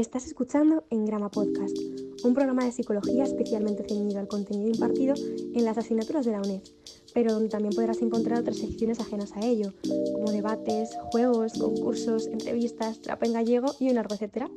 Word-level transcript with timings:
Estás 0.00 0.26
escuchando 0.26 0.84
En 0.88 1.04
Grama 1.04 1.30
Podcast, 1.30 1.76
un 2.24 2.32
programa 2.32 2.64
de 2.64 2.72
psicología 2.72 3.24
especialmente 3.24 3.84
ceñido 3.86 4.18
al 4.18 4.28
contenido 4.28 4.70
impartido 4.70 5.14
en 5.14 5.62
las 5.62 5.76
asignaturas 5.76 6.24
de 6.24 6.32
la 6.32 6.40
UNED, 6.40 6.62
pero 7.12 7.34
donde 7.34 7.50
también 7.50 7.74
podrás 7.74 8.00
encontrar 8.00 8.40
otras 8.40 8.56
secciones 8.56 8.98
ajenas 8.98 9.32
a 9.36 9.44
ello, 9.44 9.74
como 10.14 10.32
debates, 10.32 10.96
juegos, 11.12 11.52
concursos, 11.52 12.28
entrevistas, 12.28 13.02
trapa 13.02 13.26
en 13.26 13.34
gallego 13.34 13.74
y 13.78 13.90
un 13.90 13.96
largo 13.96 14.14
etcétera. 14.14 14.50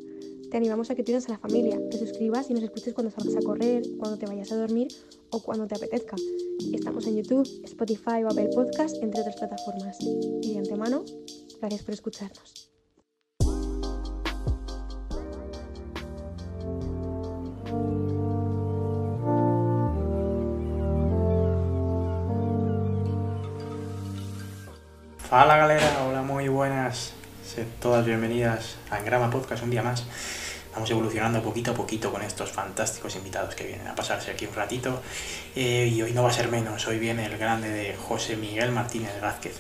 Te 0.50 0.56
animamos 0.56 0.90
a 0.90 0.96
que 0.96 1.04
te 1.04 1.12
unas 1.12 1.28
a 1.28 1.34
la 1.34 1.40
familia, 1.40 1.78
te 1.90 1.98
suscribas 1.98 2.50
y 2.50 2.54
nos 2.54 2.64
escuches 2.64 2.94
cuando 2.94 3.12
salgas 3.12 3.36
a 3.36 3.42
correr, 3.42 3.84
cuando 3.98 4.18
te 4.18 4.26
vayas 4.26 4.50
a 4.54 4.56
dormir 4.56 4.88
o 5.32 5.44
cuando 5.44 5.68
te 5.68 5.76
apetezca. 5.76 6.16
Estamos 6.72 7.06
en 7.06 7.18
YouTube, 7.18 7.46
Spotify 7.66 8.24
o 8.24 8.30
Apple 8.30 8.50
Podcast, 8.56 8.96
entre 9.04 9.20
otras 9.20 9.36
plataformas. 9.36 9.98
Y 10.00 10.54
de 10.54 10.60
antemano, 10.60 11.04
gracias 11.60 11.84
por 11.84 11.94
escucharnos. 11.94 12.73
Hola 25.36 25.58
galera, 25.58 26.06
hola, 26.06 26.22
muy 26.22 26.48
buenas. 26.48 27.14
Sed 27.44 27.66
todas 27.82 28.06
bienvenidas 28.06 28.76
a 28.92 29.00
Engrama 29.00 29.32
Podcast 29.32 29.64
un 29.64 29.72
día 29.72 29.82
más. 29.82 30.06
Vamos 30.76 30.92
evolucionando 30.92 31.42
poquito 31.42 31.72
a 31.72 31.74
poquito 31.74 32.12
con 32.12 32.22
estos 32.22 32.52
fantásticos 32.52 33.16
invitados 33.16 33.56
que 33.56 33.66
vienen 33.66 33.88
a 33.88 33.96
pasarse 33.96 34.30
aquí 34.30 34.46
un 34.46 34.54
ratito. 34.54 35.02
Eh, 35.56 35.90
y 35.92 36.00
hoy 36.04 36.12
no 36.12 36.22
va 36.22 36.30
a 36.30 36.34
ser 36.34 36.50
menos, 36.50 36.86
hoy 36.86 37.00
viene 37.00 37.26
el 37.26 37.40
grande 37.40 37.70
de 37.70 37.96
José 37.96 38.38
Miguel 38.38 38.72
Martínez 38.72 39.20
Vázquez. 39.20 39.56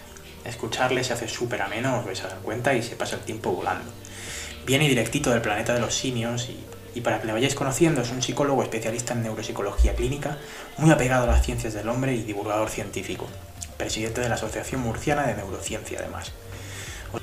Escucharle 0.45 1.03
se 1.03 1.13
hace 1.13 1.27
súper 1.27 1.63
ameno, 1.63 1.97
os 1.97 2.05
vais 2.05 2.23
a 2.23 2.27
dar 2.27 2.37
cuenta, 2.41 2.75
y 2.75 2.83
se 2.83 2.95
pasa 2.95 3.15
el 3.15 3.23
tiempo 3.23 3.51
volando. 3.51 3.91
Viene 4.67 4.87
directito 4.87 5.31
del 5.31 5.41
planeta 5.41 5.73
de 5.73 5.79
los 5.79 5.95
simios 5.95 6.49
y, 6.49 6.63
y 6.93 7.01
para 7.01 7.19
que 7.19 7.25
le 7.25 7.33
vayáis 7.33 7.55
conociendo 7.55 8.03
es 8.03 8.11
un 8.11 8.21
psicólogo 8.21 8.61
especialista 8.61 9.13
en 9.13 9.23
neuropsicología 9.23 9.95
clínica, 9.95 10.37
muy 10.77 10.91
apegado 10.91 11.23
a 11.23 11.33
las 11.33 11.43
ciencias 11.43 11.73
del 11.73 11.89
hombre 11.89 12.13
y 12.13 12.21
divulgador 12.21 12.69
científico 12.69 13.27
presidente 13.77 14.21
de 14.21 14.29
la 14.29 14.35
Asociación 14.35 14.81
Murciana 14.81 15.27
de 15.27 15.35
Neurociencia 15.35 15.99
además. 15.99 16.31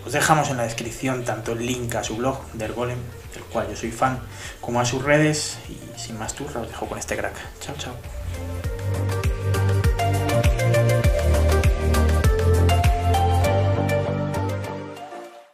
Os 0.07 0.13
dejamos 0.13 0.51
en 0.51 0.57
la 0.57 0.63
descripción 0.63 1.25
tanto 1.25 1.53
el 1.53 1.67
link 1.67 1.93
a 1.97 2.05
su 2.05 2.17
blog 2.17 2.47
del 2.53 2.73
Golem, 2.73 2.99
del 3.35 3.43
cual 3.45 3.69
yo 3.69 3.75
soy 3.75 3.91
fan, 3.91 4.21
como 4.61 4.81
a 4.81 4.85
sus 4.85 5.03
redes 5.03 5.59
y 5.69 5.99
sin 5.99 6.17
más 6.17 6.35
turra 6.35 6.61
os 6.61 6.69
dejo 6.69 6.87
con 6.87 6.97
este 6.97 7.17
crack. 7.17 7.35
Chao, 7.59 7.75
chao. 7.77 7.95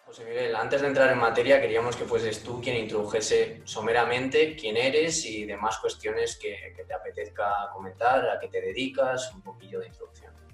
José 0.05 0.25
Miguel, 0.27 0.55
antes 0.55 0.83
de 0.83 0.89
entrar 0.89 1.11
en 1.11 1.19
materia 1.19 1.59
queríamos 1.59 1.97
que 1.97 2.05
fueses 2.05 2.43
tú 2.43 2.61
quien 2.61 2.77
introdujese 2.77 3.63
someramente 3.65 4.55
quién 4.55 4.77
eres 4.77 5.25
y 5.25 5.47
demás 5.47 5.79
cuestiones 5.79 6.37
que, 6.37 6.75
que 6.77 6.85
te 6.85 6.93
apetezca 6.93 7.71
comentar, 7.73 8.29
a 8.29 8.39
qué 8.39 8.49
te 8.49 8.61
dedicas, 8.61 9.33
un 9.33 9.41
poquillo 9.41 9.81
de 9.81 9.87
introducción. 9.87 10.46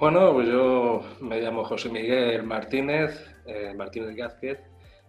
Bueno, 0.00 0.32
pues 0.32 0.48
yo 0.48 1.02
me 1.20 1.42
llamo 1.42 1.62
José 1.62 1.90
Miguel 1.90 2.42
Martínez, 2.42 3.22
eh, 3.44 3.74
Martínez 3.76 4.16
Gázquez, 4.16 4.58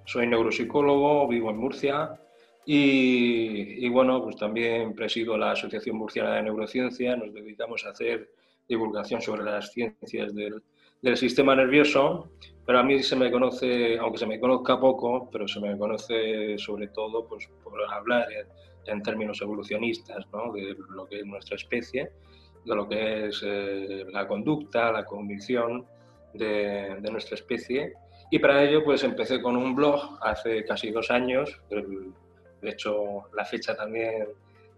soy 0.03 0.27
neuropsicólogo, 0.27 1.29
vivo 1.29 1.49
en 1.49 1.59
Murcia. 1.59 2.19
Y, 2.65 3.85
y, 3.85 3.87
bueno, 3.87 4.21
pues 4.21 4.35
también 4.35 4.93
presido 4.93 5.37
la 5.37 5.51
Asociación 5.51 5.95
Murciana 5.95 6.35
de 6.35 6.43
Neurociencia, 6.43 7.15
nos 7.15 7.33
dedicamos 7.33 7.85
a 7.85 7.91
hacer 7.91 8.31
divulgación 8.67 9.21
sobre 9.21 9.43
las 9.43 9.71
ciencias 9.71 10.35
del, 10.35 10.61
del 11.01 11.15
sistema 11.15 11.55
nervioso, 11.55 12.29
pero 12.65 12.79
a 12.79 12.83
mí 12.83 13.01
se 13.01 13.15
me 13.15 13.31
conoce, 13.31 13.97
aunque 13.97 14.17
se 14.17 14.27
me 14.27 14.41
conozca 14.41 14.77
poco, 14.77 15.29
pero 15.31 15.47
se 15.47 15.61
me 15.61 15.77
conoce 15.77 16.57
sobre 16.57 16.89
todo 16.89 17.25
pues, 17.29 17.49
por 17.63 17.81
hablar 17.93 18.27
en, 18.29 18.93
en 18.93 19.01
términos 19.01 19.41
evolucionistas 19.41 20.27
¿no? 20.33 20.51
de 20.51 20.75
lo 20.89 21.07
que 21.07 21.19
es 21.19 21.25
nuestra 21.25 21.55
especie 21.55 22.11
de 22.65 22.75
lo 22.75 22.87
que 22.87 23.27
es 23.27 23.41
eh, 23.45 24.05
la 24.11 24.27
conducta, 24.27 24.91
la 24.91 25.05
cognición 25.05 25.85
de, 26.33 26.97
de, 26.99 27.11
nuestra 27.11 27.35
especie. 27.35 27.93
Y 28.29 28.39
para 28.39 28.63
ello 28.63 28.83
pues 28.83 29.03
empecé 29.03 29.41
con 29.41 29.57
un 29.57 29.75
blog 29.75 30.17
hace 30.21 30.63
casi 30.63 30.91
dos 30.91 31.11
años, 31.11 31.59
de 31.69 32.69
hecho 32.69 33.23
la 33.35 33.43
fecha 33.43 33.75
también 33.75 34.27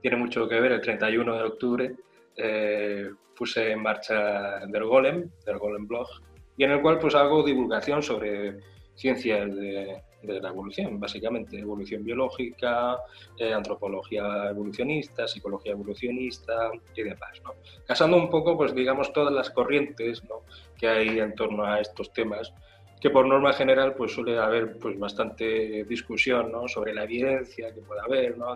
tiene 0.01 0.17
mucho 0.17 0.47
que 0.49 0.59
ver, 0.59 0.73
el 0.73 0.81
31 0.81 1.35
de 1.35 1.43
octubre 1.43 1.95
eh, 2.35 3.09
puse 3.35 3.71
en 3.71 3.81
marcha 3.81 4.59
del 4.65 4.83
Golem, 4.83 5.29
del 5.45 5.57
Golem 5.57 5.87
Blog, 5.87 6.07
y 6.57 6.63
en 6.65 6.71
el 6.71 6.81
cual 6.81 6.99
pues 6.99 7.15
hago 7.15 7.43
divulgación 7.43 8.03
sobre 8.03 8.57
ciencias 8.95 9.55
de, 9.55 10.01
de 10.31 10.39
la 10.39 10.49
evolución, 10.49 10.99
básicamente 10.99 11.59
evolución 11.59 12.03
biológica, 12.03 12.97
eh, 13.37 13.53
antropología 13.53 14.49
evolucionista, 14.49 15.27
psicología 15.27 15.73
evolucionista 15.73 16.71
y 16.95 17.03
demás. 17.03 17.41
¿no? 17.43 17.53
Casando 17.85 18.17
un 18.17 18.29
poco, 18.29 18.57
pues 18.57 18.73
digamos, 18.73 19.11
todas 19.11 19.33
las 19.33 19.49
corrientes 19.49 20.23
¿no? 20.23 20.41
que 20.77 20.87
hay 20.87 21.19
en 21.19 21.35
torno 21.35 21.65
a 21.65 21.79
estos 21.79 22.11
temas, 22.13 22.53
que 23.01 23.09
por 23.09 23.27
norma 23.27 23.51
general 23.53 23.95
pues 23.95 24.13
suele 24.13 24.39
haber 24.39 24.77
pues 24.79 24.97
bastante 24.97 25.83
discusión 25.83 26.51
¿no? 26.51 26.67
sobre 26.67 26.93
la 26.93 27.03
evidencia 27.03 27.73
que 27.73 27.81
puede 27.81 28.01
haber, 28.01 28.37
¿no? 28.37 28.55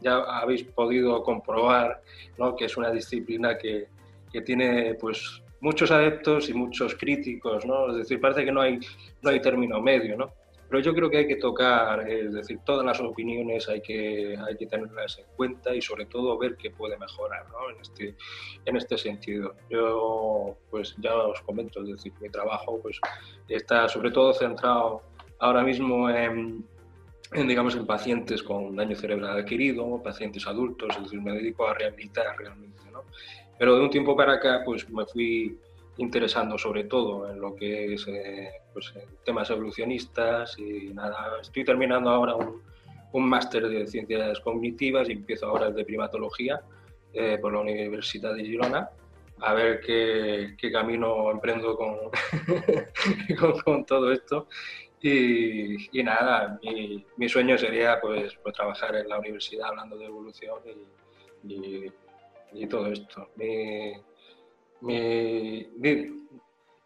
ya 0.00 0.16
habéis 0.16 0.64
podido 0.64 1.22
comprobar 1.22 2.02
¿no? 2.36 2.56
que 2.56 2.64
es 2.64 2.76
una 2.76 2.90
disciplina 2.90 3.56
que, 3.56 3.86
que 4.32 4.42
tiene 4.42 4.94
pues 4.94 5.40
muchos 5.64 5.90
adeptos 5.90 6.50
y 6.50 6.54
muchos 6.54 6.94
críticos, 6.94 7.64
¿no? 7.64 7.90
Es 7.90 7.96
decir, 7.96 8.20
parece 8.20 8.44
que 8.44 8.52
no 8.52 8.60
hay, 8.60 8.78
no 9.22 9.30
hay 9.30 9.40
término 9.40 9.80
medio, 9.80 10.14
¿no? 10.14 10.30
Pero 10.68 10.80
yo 10.80 10.94
creo 10.94 11.10
que 11.10 11.18
hay 11.18 11.26
que 11.26 11.36
tocar, 11.36 12.08
es 12.08 12.32
decir, 12.32 12.58
todas 12.64 12.84
las 12.84 13.00
opiniones 13.00 13.68
hay 13.68 13.80
que, 13.80 14.36
hay 14.36 14.56
que 14.56 14.66
tenerlas 14.66 15.18
en 15.18 15.26
cuenta 15.36 15.74
y 15.74 15.82
sobre 15.82 16.06
todo 16.06 16.38
ver 16.38 16.56
qué 16.56 16.70
puede 16.70 16.96
mejorar 16.96 17.46
¿no? 17.50 17.70
en, 17.70 17.80
este, 17.80 18.14
en 18.64 18.76
este 18.76 18.98
sentido. 18.98 19.54
Yo, 19.68 20.56
pues 20.70 20.94
ya 20.98 21.14
os 21.14 21.40
comento, 21.42 21.82
es 21.82 21.88
decir, 21.88 22.12
mi 22.20 22.30
trabajo 22.30 22.80
pues, 22.82 22.98
está 23.48 23.88
sobre 23.88 24.10
todo 24.10 24.32
centrado 24.32 25.02
ahora 25.38 25.62
mismo 25.62 26.08
en, 26.08 26.64
en, 27.32 27.48
digamos, 27.48 27.76
en 27.76 27.86
pacientes 27.86 28.42
con 28.42 28.74
daño 28.76 28.96
cerebral 28.96 29.38
adquirido, 29.38 30.02
pacientes 30.02 30.46
adultos, 30.46 30.96
es 30.96 31.02
decir, 31.02 31.20
me 31.20 31.32
dedico 31.32 31.66
a 31.66 31.74
rehabilitar 31.74 32.36
realmente. 32.38 32.80
¿no? 32.90 33.02
Pero 33.58 33.76
de 33.76 33.82
un 33.82 33.90
tiempo 33.90 34.16
para 34.16 34.34
acá, 34.34 34.62
pues 34.64 34.88
me 34.88 35.04
fui 35.06 35.58
interesando 35.98 36.58
sobre 36.58 36.84
todo 36.84 37.30
en 37.30 37.40
lo 37.40 37.54
que 37.54 37.94
es 37.94 38.06
eh, 38.08 38.50
pues, 38.72 38.92
temas 39.24 39.48
evolucionistas 39.50 40.58
y 40.58 40.92
nada, 40.92 41.38
estoy 41.40 41.64
terminando 41.64 42.10
ahora 42.10 42.34
un, 42.34 42.62
un 43.12 43.28
máster 43.28 43.68
de 43.68 43.86
ciencias 43.86 44.40
cognitivas 44.40 45.08
y 45.08 45.12
empiezo 45.12 45.46
ahora 45.46 45.68
el 45.68 45.74
de 45.74 45.84
primatología 45.84 46.60
eh, 47.12 47.38
por 47.40 47.52
la 47.52 47.60
Universidad 47.60 48.34
de 48.34 48.44
Girona 48.44 48.90
a 49.40 49.52
ver 49.52 49.80
qué, 49.80 50.54
qué 50.58 50.72
camino 50.72 51.30
emprendo 51.30 51.76
con, 51.76 51.96
con, 53.38 53.60
con, 53.60 53.84
todo 53.84 54.12
esto 54.12 54.48
y, 55.00 55.98
y 55.98 56.02
nada, 56.02 56.58
mi, 56.62 57.04
mi, 57.16 57.28
sueño 57.28 57.58
sería 57.58 58.00
pues, 58.00 58.34
pues, 58.42 58.54
trabajar 58.54 58.96
en 58.96 59.08
la 59.08 59.18
universidad 59.18 59.68
hablando 59.68 59.98
de 59.98 60.06
evolución 60.06 60.58
y, 61.44 61.54
y, 61.54 61.92
y 62.52 62.66
todo 62.66 62.86
esto. 62.86 63.28
Mi, 63.36 63.92
me... 64.84 65.68
Dime, 65.76 66.12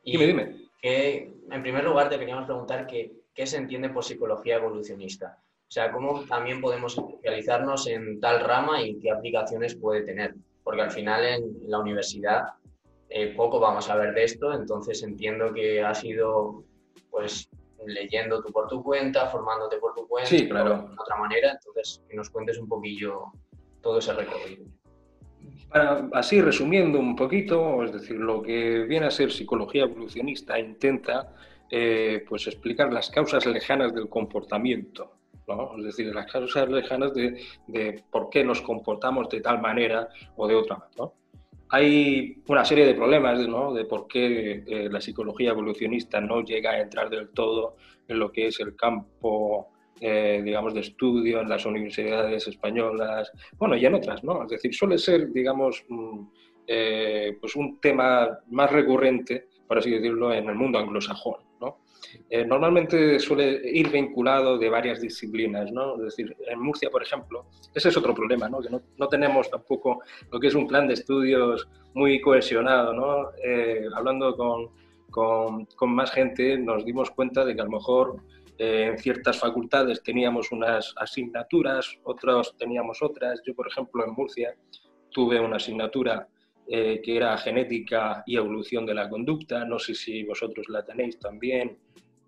dime. 0.04 0.26
dime. 0.26 0.56
Que, 0.80 1.34
en 1.50 1.62
primer 1.62 1.84
lugar, 1.84 2.08
te 2.08 2.18
queríamos 2.18 2.46
preguntar 2.46 2.86
qué, 2.86 3.12
qué 3.34 3.46
se 3.46 3.56
entiende 3.56 3.90
por 3.90 4.04
psicología 4.04 4.56
evolucionista. 4.56 5.38
O 5.68 5.70
sea, 5.70 5.92
cómo 5.92 6.24
también 6.24 6.60
podemos 6.60 6.96
especializarnos 6.96 7.86
en 7.88 8.20
tal 8.20 8.40
rama 8.40 8.82
y 8.82 8.98
qué 8.98 9.10
aplicaciones 9.10 9.74
puede 9.74 10.02
tener. 10.02 10.34
Porque 10.64 10.82
al 10.82 10.90
final 10.90 11.24
en 11.24 11.70
la 11.70 11.78
universidad 11.78 12.44
eh, 13.10 13.34
poco 13.34 13.58
vamos 13.58 13.88
a 13.88 13.96
ver 13.96 14.14
de 14.14 14.24
esto, 14.24 14.52
entonces 14.52 15.02
entiendo 15.02 15.52
que 15.52 15.82
has 15.82 16.04
ido 16.04 16.64
pues 17.10 17.48
leyendo 17.86 18.42
tú 18.42 18.52
por 18.52 18.68
tu 18.68 18.82
cuenta, 18.82 19.26
formándote 19.28 19.78
por 19.78 19.94
tu 19.94 20.06
cuenta, 20.06 20.28
sí, 20.28 20.46
claro. 20.46 20.88
de 20.88 20.94
otra 20.98 21.16
manera, 21.16 21.52
entonces 21.52 22.02
que 22.06 22.16
nos 22.16 22.28
cuentes 22.28 22.58
un 22.58 22.68
poquillo 22.68 23.32
todo 23.80 23.98
ese 23.98 24.12
recorrido. 24.12 24.66
Para, 25.70 26.08
así 26.14 26.40
resumiendo 26.40 26.98
un 26.98 27.14
poquito, 27.14 27.82
es 27.84 27.92
decir, 27.92 28.16
lo 28.16 28.42
que 28.42 28.84
viene 28.84 29.06
a 29.06 29.10
ser 29.10 29.30
psicología 29.30 29.82
evolucionista 29.82 30.58
intenta 30.58 31.34
eh, 31.70 32.24
pues 32.26 32.46
explicar 32.46 32.90
las 32.92 33.10
causas 33.10 33.44
lejanas 33.44 33.94
del 33.94 34.08
comportamiento, 34.08 35.12
¿no? 35.46 35.76
es 35.76 35.84
decir, 35.84 36.14
las 36.14 36.30
causas 36.32 36.68
lejanas 36.70 37.12
de, 37.12 37.42
de, 37.66 38.02
por 38.10 38.30
qué 38.30 38.42
nos 38.42 38.62
comportamos 38.62 39.28
de 39.28 39.42
tal 39.42 39.60
manera 39.60 40.08
o 40.36 40.48
de 40.48 40.54
otra. 40.54 40.88
¿no? 40.96 41.12
Hay 41.68 42.42
una 42.48 42.64
serie 42.64 42.86
de 42.86 42.94
problemas 42.94 43.46
¿no? 43.46 43.74
de 43.74 43.84
por 43.84 44.08
qué 44.08 44.64
eh, 44.66 44.88
la 44.90 45.02
psicología 45.02 45.50
evolucionista 45.50 46.22
no 46.22 46.42
llega 46.42 46.70
a 46.70 46.80
entrar 46.80 47.10
del 47.10 47.28
todo 47.28 47.76
en 48.08 48.18
lo 48.18 48.32
que 48.32 48.46
es 48.46 48.58
el 48.60 48.74
campo 48.74 49.68
eh, 50.00 50.40
digamos, 50.44 50.74
de 50.74 50.80
estudio 50.80 51.40
en 51.40 51.48
las 51.48 51.66
universidades 51.66 52.46
españolas, 52.48 53.32
bueno, 53.56 53.76
y 53.76 53.86
en 53.86 53.94
otras, 53.94 54.22
¿no? 54.24 54.42
Es 54.44 54.50
decir, 54.50 54.74
suele 54.74 54.98
ser, 54.98 55.32
digamos, 55.32 55.84
mm, 55.88 56.20
eh, 56.66 57.36
pues 57.40 57.56
un 57.56 57.80
tema 57.80 58.38
más 58.50 58.70
recurrente, 58.70 59.48
por 59.66 59.78
así 59.78 59.90
decirlo, 59.90 60.32
en 60.32 60.48
el 60.48 60.54
mundo 60.54 60.78
anglosajón, 60.78 61.40
¿no? 61.60 61.78
eh, 62.30 62.44
normalmente 62.44 63.18
suele 63.18 63.60
ir 63.70 63.90
vinculado 63.90 64.58
de 64.58 64.68
varias 64.68 65.00
disciplinas, 65.00 65.70
¿no? 65.72 65.96
Es 65.96 66.16
decir, 66.16 66.36
en 66.46 66.60
Murcia, 66.60 66.90
por 66.90 67.02
ejemplo, 67.02 67.46
ese 67.74 67.88
es 67.88 67.96
otro 67.96 68.14
problema, 68.14 68.48
¿no? 68.48 68.60
Que 68.60 68.70
no, 68.70 68.80
no 68.96 69.08
tenemos 69.08 69.50
tampoco 69.50 70.02
lo 70.30 70.40
que 70.40 70.48
es 70.48 70.54
un 70.54 70.66
plan 70.66 70.86
de 70.86 70.94
estudios 70.94 71.68
muy 71.94 72.20
cohesionado, 72.20 72.92
¿no? 72.92 73.30
Eh, 73.44 73.86
hablando 73.94 74.36
con, 74.36 74.70
con, 75.10 75.64
con, 75.66 75.94
más 75.94 76.10
gente 76.10 76.58
nos 76.58 76.84
dimos 76.84 77.10
cuenta 77.10 77.44
de 77.44 77.54
que 77.54 77.60
a 77.60 77.64
lo 77.64 77.70
mejor 77.70 78.16
eh, 78.58 78.86
en 78.86 78.98
ciertas 78.98 79.38
facultades 79.38 80.02
teníamos 80.02 80.50
unas 80.50 80.92
asignaturas, 80.96 81.96
otros 82.02 82.56
teníamos 82.56 83.00
otras. 83.02 83.40
Yo, 83.46 83.54
por 83.54 83.68
ejemplo, 83.68 84.04
en 84.04 84.12
Murcia 84.12 84.54
tuve 85.10 85.38
una 85.38 85.56
asignatura 85.56 86.26
eh, 86.66 87.00
que 87.02 87.16
era 87.16 87.38
genética 87.38 88.24
y 88.26 88.36
evolución 88.36 88.84
de 88.84 88.94
la 88.94 89.08
conducta. 89.08 89.64
No 89.64 89.78
sé 89.78 89.94
si 89.94 90.24
vosotros 90.24 90.68
la 90.68 90.84
tenéis 90.84 91.18
también. 91.18 91.78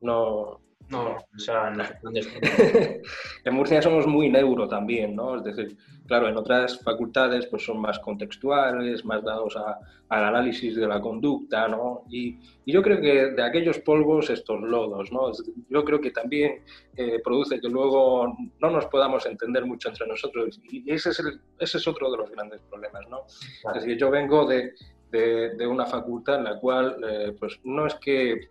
No, 0.01 0.61
no, 0.91 1.17
o 1.17 1.39
sea, 1.39 1.69
en, 1.69 1.81
en 3.45 3.55
Murcia 3.55 3.81
somos 3.81 4.09
muy 4.09 4.29
neuro 4.29 4.69
también, 4.69 5.15
¿no? 5.15 5.37
Es 5.37 5.45
decir, 5.45 5.77
claro, 6.07 6.29
en 6.29 6.37
otras 6.37 6.81
facultades 6.83 7.47
pues 7.47 7.65
son 7.65 7.81
más 7.81 8.01
contextuales, 8.01 9.05
más 9.05 9.23
dados 9.23 9.57
a, 9.57 9.79
al 10.09 10.25
análisis 10.25 10.75
de 10.75 10.89
la 10.89 11.01
conducta, 11.01 11.69
¿no? 11.69 12.03
Y, 12.11 12.37
y, 12.65 12.73
yo 12.73 12.83
creo 12.83 13.01
que 13.01 13.31
de 13.31 13.43
aquellos 13.43 13.79
polvos 13.79 14.31
estos 14.31 14.61
lodos, 14.61 15.13
¿no? 15.13 15.31
Yo 15.69 15.85
creo 15.85 16.01
que 16.01 16.11
también 16.11 16.65
eh, 16.97 17.21
produce 17.23 17.61
que 17.61 17.69
luego 17.69 18.37
no 18.59 18.71
nos 18.71 18.87
podamos 18.87 19.25
entender 19.27 19.65
mucho 19.65 19.91
entre 19.91 20.09
nosotros 20.09 20.61
y 20.73 20.91
ese 20.91 21.11
es, 21.11 21.21
el, 21.21 21.41
ese 21.61 21.79
es 21.79 21.87
otro 21.87 22.11
de 22.11 22.19
los 22.19 22.31
grandes 22.33 22.61
problemas, 22.69 23.09
¿no? 23.09 23.27
Claro. 23.63 23.79
Es 23.79 23.85
decir, 23.85 23.97
yo 23.97 24.11
vengo 24.11 24.45
de, 24.45 24.73
de, 25.13 25.51
de, 25.51 25.67
una 25.69 25.87
facultad 25.87 26.39
en 26.39 26.45
la 26.45 26.59
cual 26.59 26.97
eh, 27.09 27.37
pues 27.39 27.61
no 27.63 27.87
es 27.87 27.95
que 27.95 28.51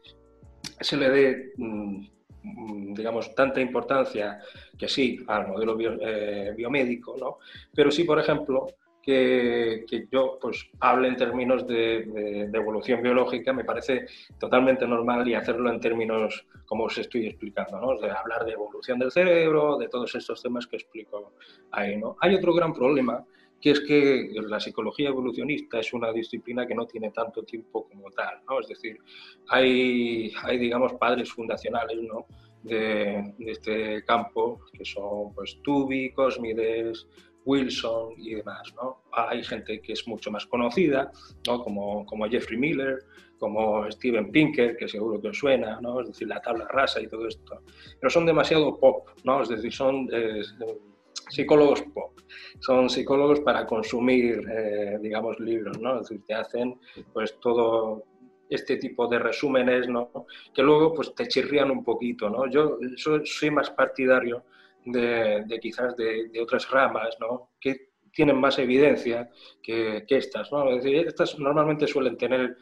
se 0.80 0.98
le 0.98 1.10
dé... 1.10 1.54
Mmm, 1.58 2.06
Mm, 2.44 2.94
digamos, 2.94 3.36
tanta 3.36 3.60
importancia 3.60 4.40
que 4.78 4.88
sí 4.88 5.20
al 5.28 5.48
modelo 5.48 5.76
bio, 5.76 5.98
eh, 6.00 6.54
biomédico, 6.56 7.18
¿no? 7.18 7.38
Pero 7.74 7.92
sí, 7.92 8.06
por 8.06 8.20
ejemplo, 8.20 8.68
que, 9.02 9.84
que 9.88 10.08
yo 10.12 10.38
pues, 10.42 10.70
hable 10.80 11.10
en 11.10 11.18
términos 11.18 11.68
de, 11.68 12.50
evolución 12.54 13.02
biológica 13.02 13.52
me 13.54 13.66
parece 13.66 14.06
totalmente 14.38 14.88
normal 14.88 15.28
y 15.28 15.34
hacerlo 15.34 15.70
en 15.70 15.80
términos 15.80 16.46
como 16.66 16.86
os 16.86 16.98
estoy 16.98 17.28
explicando, 17.28 17.80
¿no? 17.80 18.00
De 18.00 18.10
hablar 18.12 18.46
de 18.46 18.54
evolución 18.54 19.00
del 19.00 19.12
cerebro, 19.12 19.78
de 19.78 19.90
todos 19.90 20.14
estos 20.16 20.42
temas 20.42 20.68
que 20.68 20.78
explico 20.78 21.34
ahí, 21.72 21.98
¿no? 21.98 22.16
Hay 22.22 22.36
otro 22.36 22.54
gran 22.54 22.74
problema 22.74 23.26
que 23.62 23.72
es 23.72 23.80
que 23.82 24.30
la 24.48 24.60
psicología 24.60 25.10
evolucionista 25.10 25.80
es 25.80 25.94
una 25.94 26.12
disciplina 26.12 26.66
que 26.66 26.76
no 26.76 26.86
tiene 26.86 27.12
tanto 27.12 27.44
tiempo 27.44 27.88
como 27.90 28.10
tal, 28.12 28.42
¿no? 28.48 28.60
Es 28.60 28.68
decir, 28.68 28.98
hay, 29.50 30.32
hay 30.44 30.58
digamos, 30.58 30.94
padres 30.94 31.32
fundacionales, 31.32 31.98
¿no? 32.02 32.26
De, 32.64 33.34
de, 33.38 33.52
este 33.52 34.04
campo, 34.04 34.62
que 34.74 34.84
son 34.84 35.34
pues 35.34 35.60
Tubi, 35.64 36.12
Cosmides, 36.12 37.08
Wilson 37.46 38.14
y 38.18 38.36
demás, 38.36 38.74
¿no? 38.76 39.04
Hay 39.12 39.44
gente 39.44 39.82
que 39.82 39.94
es 39.94 40.08
mucho 40.08 40.30
más 40.32 40.46
conocida, 40.46 41.12
¿no? 41.48 41.64
Como, 41.64 42.06
como 42.06 42.30
Jeffrey 42.30 42.58
Miller, 42.58 43.00
como 43.40 43.90
Steven 43.90 44.32
Pinker, 44.32 44.78
que 44.78 44.88
seguro 44.88 45.22
que 45.22 45.30
os 45.30 45.38
suena, 45.38 45.80
¿no? 45.82 46.02
Es 46.02 46.10
decir, 46.10 46.28
la 46.28 46.42
tabla 46.42 46.68
rasa 46.68 47.02
y 47.02 47.08
todo 47.08 47.28
esto. 47.28 47.64
Pero 48.00 48.10
son 48.10 48.26
demasiado 48.26 48.78
pop, 48.78 49.10
¿no? 49.24 49.42
Es 49.42 49.50
decir, 49.50 49.74
son... 49.74 50.10
Eh, 50.12 50.42
psicólogos 51.30 51.82
pop. 51.94 52.20
Son 52.60 52.90
psicólogos 52.90 53.40
para 53.42 53.66
consumir, 53.66 54.44
eh, 54.52 54.98
digamos, 55.02 55.40
libros, 55.40 55.80
¿no? 55.80 56.02
Es 56.02 56.10
te 56.26 56.34
hacen 56.34 56.80
pues 57.14 57.40
todo 57.40 58.04
este 58.50 58.78
tipo 58.78 59.08
de 59.08 59.20
resúmenes, 59.20 59.88
¿no? 59.88 60.26
Que 60.54 60.64
luego 60.64 60.94
pues 60.94 61.14
te 61.14 61.28
chirrían 61.28 61.72
un 61.72 61.84
poquito, 61.84 62.30
¿no? 62.30 62.50
Yo 62.50 62.78
soy, 62.96 63.52
más 63.52 63.70
partidario 63.70 64.44
de, 64.86 65.46
quizás 65.62 65.96
de, 65.96 66.32
otras 66.42 66.70
ramas, 66.70 67.16
¿no? 67.20 67.52
Que 67.60 67.90
tienen 68.12 68.38
más 68.38 68.58
evidencia 68.58 69.30
que, 69.62 70.04
estas, 70.10 70.52
¿no? 70.52 70.70
Estas 70.72 71.38
normalmente 71.40 71.86
suelen 71.88 72.18
tener 72.18 72.58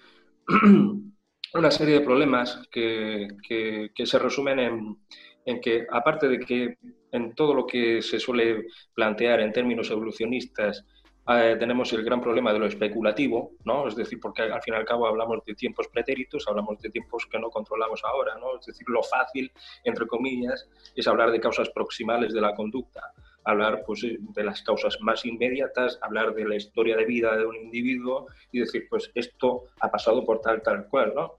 una 1.54 1.72
serie 1.72 1.96
de 1.96 2.06
problemas 2.06 2.62
que, 2.70 3.30
que, 3.48 4.06
se 4.06 4.20
resumen 4.20 4.60
en, 4.60 4.98
en 5.46 5.62
que, 5.62 5.88
aparte 5.90 6.28
de 6.28 6.40
que 6.40 6.78
en 7.18 7.36
todo 7.36 7.54
lo 7.54 7.68
que 7.68 8.02
se 8.02 8.20
suele 8.20 8.68
plantear 8.94 9.42
en 9.42 9.52
términos 9.52 9.92
evolucionistas, 9.92 10.86
eh, 11.30 11.58
tenemos 11.60 11.92
el 11.92 12.06
gran 12.06 12.22
problema 12.22 12.54
de 12.54 12.60
lo 12.60 12.68
especulativo, 12.68 13.52
¿no? 13.66 13.86
Es 13.90 13.98
decir, 13.98 14.18
porque 14.22 14.44
al 14.44 14.62
fin 14.62 14.74
y 14.74 14.78
al 14.78 14.86
cabo 14.86 15.08
hablamos 15.08 15.44
de 15.46 15.56
tiempos 15.56 15.90
pretéritos, 15.90 16.48
hablamos 16.48 16.80
de 16.80 16.90
tiempos 16.90 17.28
que 17.30 17.38
no 17.38 17.50
controlamos 17.50 18.02
ahora, 18.06 18.36
¿no? 18.40 18.58
Es 18.58 18.66
decir, 18.66 18.88
lo 18.88 19.04
fácil, 19.04 19.52
entre 19.84 20.08
comillas, 20.08 20.70
es 20.96 21.06
hablar 21.06 21.32
de 21.32 21.42
causas 21.42 21.70
proximales 21.70 22.34
de 22.34 22.40
la 22.40 22.56
conducta, 22.56 23.12
hablar 23.44 23.84
pues, 23.86 24.04
de 24.04 24.44
las 24.44 24.62
causas 24.62 25.00
más 25.02 25.26
inmediatas, 25.26 26.00
hablar 26.02 26.34
de 26.34 26.48
la 26.48 26.56
historia 26.56 26.96
de 26.96 27.06
vida 27.06 27.36
de 27.36 27.46
un 27.46 27.58
individuo 27.58 28.28
y 28.54 28.60
decir, 28.60 28.88
pues 28.90 29.12
esto 29.14 29.66
ha 29.82 29.92
pasado 29.92 30.24
por 30.24 30.40
tal, 30.40 30.62
tal 30.62 30.88
cual, 30.88 31.12
¿no? 31.14 31.34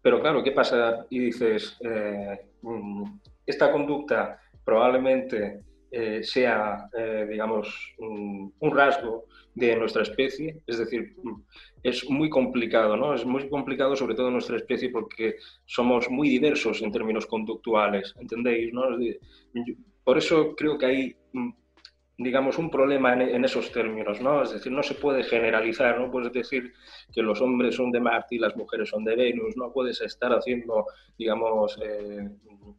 Pero 0.00 0.20
claro, 0.20 0.42
¿qué 0.42 0.52
pasa? 0.52 1.04
Y 1.10 1.18
dices, 1.18 1.76
eh, 1.80 2.46
esta 3.44 3.70
conducta 3.70 4.40
probablemente 4.64 5.60
eh, 5.90 6.24
sea, 6.24 6.88
eh, 6.98 7.26
digamos, 7.30 7.94
un, 7.98 8.52
rasgo 8.60 9.26
de 9.54 9.76
nuestra 9.76 10.02
especie, 10.02 10.60
es 10.66 10.78
decir, 10.78 11.14
es 11.84 12.10
muy 12.10 12.28
complicado, 12.28 12.96
¿no? 12.96 13.14
Es 13.14 13.24
muy 13.24 13.48
complicado 13.48 13.94
sobre 13.94 14.16
todo 14.16 14.26
en 14.26 14.32
nuestra 14.32 14.56
especie 14.56 14.90
porque 14.90 15.36
somos 15.66 16.10
muy 16.10 16.28
diversos 16.28 16.82
en 16.82 16.90
términos 16.90 17.26
conductuales, 17.26 18.12
¿entendéis? 18.18 18.72
¿no? 18.72 18.82
Por 20.02 20.18
eso 20.18 20.56
creo 20.56 20.76
que 20.76 20.86
hay 20.86 21.16
digamos, 22.16 22.58
un 22.58 22.70
problema 22.70 23.12
en, 23.14 23.44
esos 23.44 23.72
términos, 23.72 24.20
¿no? 24.20 24.42
Es 24.42 24.52
decir, 24.52 24.70
no 24.70 24.82
se 24.82 24.94
puede 24.94 25.24
generalizar, 25.24 25.98
no 25.98 26.10
puedes 26.10 26.32
decir 26.32 26.72
que 27.12 27.22
los 27.22 27.40
hombres 27.40 27.74
son 27.74 27.90
de 27.90 28.00
Marte 28.00 28.36
y 28.36 28.38
las 28.38 28.54
mujeres 28.56 28.90
son 28.90 29.04
de 29.04 29.16
Venus, 29.16 29.56
no 29.56 29.72
puedes 29.72 30.00
estar 30.00 30.32
haciendo, 30.32 30.86
digamos, 31.18 31.76
eh, 31.82 32.28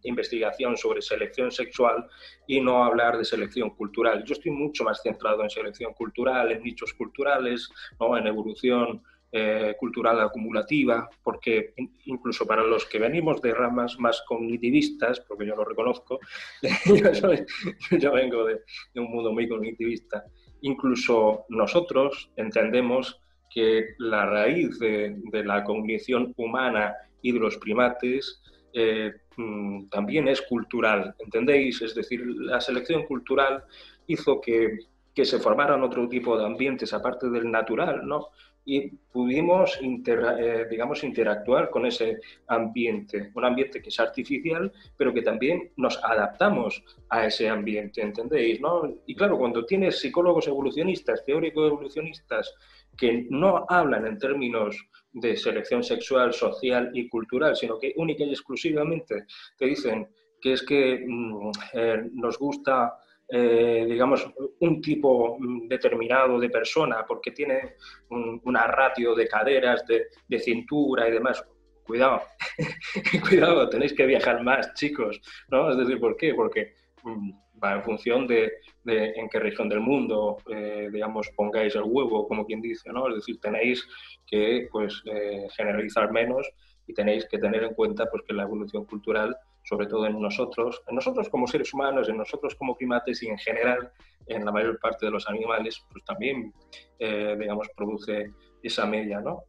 investigación 0.03 0.77
sobre 0.77 1.01
selección 1.01 1.51
sexual 1.51 2.07
y 2.47 2.61
no 2.61 2.83
hablar 2.83 3.17
de 3.17 3.25
selección 3.25 3.71
cultural. 3.71 4.23
Yo 4.23 4.33
estoy 4.33 4.51
mucho 4.51 4.85
más 4.85 5.01
centrado 5.01 5.43
en 5.43 5.49
selección 5.49 5.93
cultural, 5.93 6.51
en 6.51 6.63
nichos 6.63 6.93
culturales, 6.93 7.69
¿no? 7.99 8.17
en 8.17 8.27
evolución 8.27 9.03
eh, 9.37 9.75
cultural 9.77 10.21
acumulativa, 10.21 11.09
porque 11.21 11.73
incluso 12.05 12.47
para 12.47 12.63
los 12.63 12.85
que 12.85 12.99
venimos 12.99 13.41
de 13.41 13.53
ramas 13.53 13.99
más 13.99 14.23
cognitivistas, 14.25 15.19
porque 15.19 15.45
yo 15.45 15.57
lo 15.57 15.65
reconozco, 15.65 16.21
yo, 17.99 18.13
vengo 18.13 18.45
de, 18.45 18.61
un 18.95 19.11
mundo 19.11 19.33
muy 19.33 19.49
cognitivista, 19.49 20.23
incluso 20.61 21.43
nosotros 21.49 22.31
entendemos 22.37 23.19
que 23.53 23.95
la 23.97 24.25
raíz 24.25 24.79
de, 24.79 25.17
de, 25.29 25.43
la 25.43 25.65
cognición 25.65 26.33
humana 26.37 26.95
y 27.21 27.33
de 27.33 27.39
los 27.39 27.57
primates 27.57 28.41
eh, 28.71 29.11
mm, 29.35 29.89
también 29.89 30.29
es 30.29 30.41
cultural, 30.43 31.13
¿entendéis? 31.19 31.81
Es 31.81 31.93
decir, 31.93 32.25
la 32.25 32.61
selección 32.61 33.03
cultural 33.03 33.65
hizo 34.07 34.39
que, 34.39 34.77
que 35.13 35.25
se 35.25 35.39
formaran 35.39 35.83
otro 35.83 36.07
tipo 36.07 36.37
de 36.37 36.45
ambientes 36.45 36.93
aparte 36.93 37.29
del 37.29 37.51
natural, 37.51 38.07
¿no? 38.07 38.29
Y 38.65 38.89
pudimos 38.89 39.79
eh, 39.81 40.65
digamos, 40.69 41.03
interactuar 41.03 41.69
con 41.69 41.85
ese 41.85 42.19
ambiente, 42.47 43.31
un 43.35 43.45
ambiente 43.45 43.81
que 43.81 43.89
es 43.89 43.99
artificial, 43.99 44.71
pero 44.97 45.13
que 45.13 45.21
también 45.21 45.71
nos 45.77 46.03
adaptamos 46.03 46.83
a 47.09 47.27
ese 47.27 47.47
ambiente, 47.47 48.01
¿entendéis? 48.01 48.59
¿no? 48.59 48.91
Y 49.05 49.15
claro, 49.15 49.37
cuando 49.37 49.65
tienes 49.65 49.99
psicólogos 49.99 50.47
evolucionistas, 50.47 51.23
teóricos 51.23 51.67
evolucionistas, 51.71 52.53
que 52.97 53.27
no 53.29 53.65
hablan 53.69 54.07
en 54.07 54.17
términos 54.17 54.77
de 55.13 55.37
selección 55.37 55.83
sexual, 55.83 56.33
social 56.33 56.91
y 56.93 57.07
cultural, 57.07 57.55
sino 57.55 57.77
que 57.77 57.93
única 57.97 58.23
y 58.23 58.31
exclusivamente 58.31 59.25
te 59.57 59.65
dicen 59.65 60.07
que 60.41 60.53
es 60.53 60.63
que 60.63 61.03
mmm, 61.05 61.51
eh, 61.73 62.09
nos 62.13 62.37
gusta 62.39 62.97
eh, 63.27 63.85
digamos, 63.87 64.27
un 64.59 64.81
tipo 64.81 65.37
determinado 65.67 66.39
de 66.39 66.49
persona 66.49 67.03
porque 67.07 67.31
tiene 67.31 67.75
un, 68.09 68.39
una 68.45 68.67
ratio 68.67 69.15
de 69.15 69.27
caderas, 69.27 69.83
de, 69.87 70.39
cintura 70.39 71.07
y 71.07 71.11
demás. 71.11 71.43
Cuidado, 71.83 72.21
cuidado, 73.27 73.69
tenéis 73.69 73.93
que 73.93 74.05
viajar 74.05 74.43
más, 74.43 74.73
chicos, 74.73 75.21
¿no? 75.49 75.71
Es 75.71 75.77
decir, 75.77 75.99
¿por 75.99 76.17
qué? 76.17 76.33
Porque 76.33 76.73
mmm, 77.03 77.31
va 77.63 77.73
en 77.73 77.83
función 77.83 78.27
de, 78.27 78.53
de, 78.83 79.11
en 79.15 79.29
qué 79.29 79.39
región 79.39 79.69
del 79.69 79.79
mundo, 79.79 80.37
eh, 80.49 80.89
digamos, 80.91 81.29
pongáis 81.35 81.75
el 81.75 81.83
huevo, 81.83 82.27
como 82.27 82.45
quien 82.45 82.61
dice, 82.61 82.91
¿no? 82.91 83.07
Es 83.09 83.15
decir, 83.15 83.39
tenéis 83.39 83.87
que, 84.25 84.67
pues, 84.71 85.01
eh, 85.05 85.47
generalizar 85.55 86.11
menos 86.11 86.47
y 86.87 86.93
tenéis 86.93 87.27
que 87.27 87.37
tener 87.37 87.63
en 87.63 87.73
cuenta, 87.73 88.05
pues, 88.09 88.23
que 88.27 88.33
la 88.33 88.43
evolución 88.43 88.85
cultural 88.85 89.35
sobre 89.65 89.87
todo 89.87 90.05
en 90.05 90.21
nosotros, 90.21 90.81
en 90.87 90.95
nosotros 90.95 91.27
como 91.29 91.47
seres 91.47 91.73
humanos, 91.73 92.07
en 92.07 92.17
nosotros 92.17 92.55
como 92.55 92.77
primates 92.77 93.23
y 93.23 93.27
en 93.27 93.37
general 93.37 93.91
en 94.27 94.45
la 94.45 94.51
mayor 94.51 94.79
parte 94.79 95.07
de 95.07 95.11
los 95.11 95.27
animales, 95.27 95.83
pues 95.91 96.03
también, 96.05 96.53
eh, 96.99 97.35
digamos, 97.37 97.67
produce 97.75 98.31
esa 98.61 98.85
media, 98.85 99.19
¿no? 99.21 99.43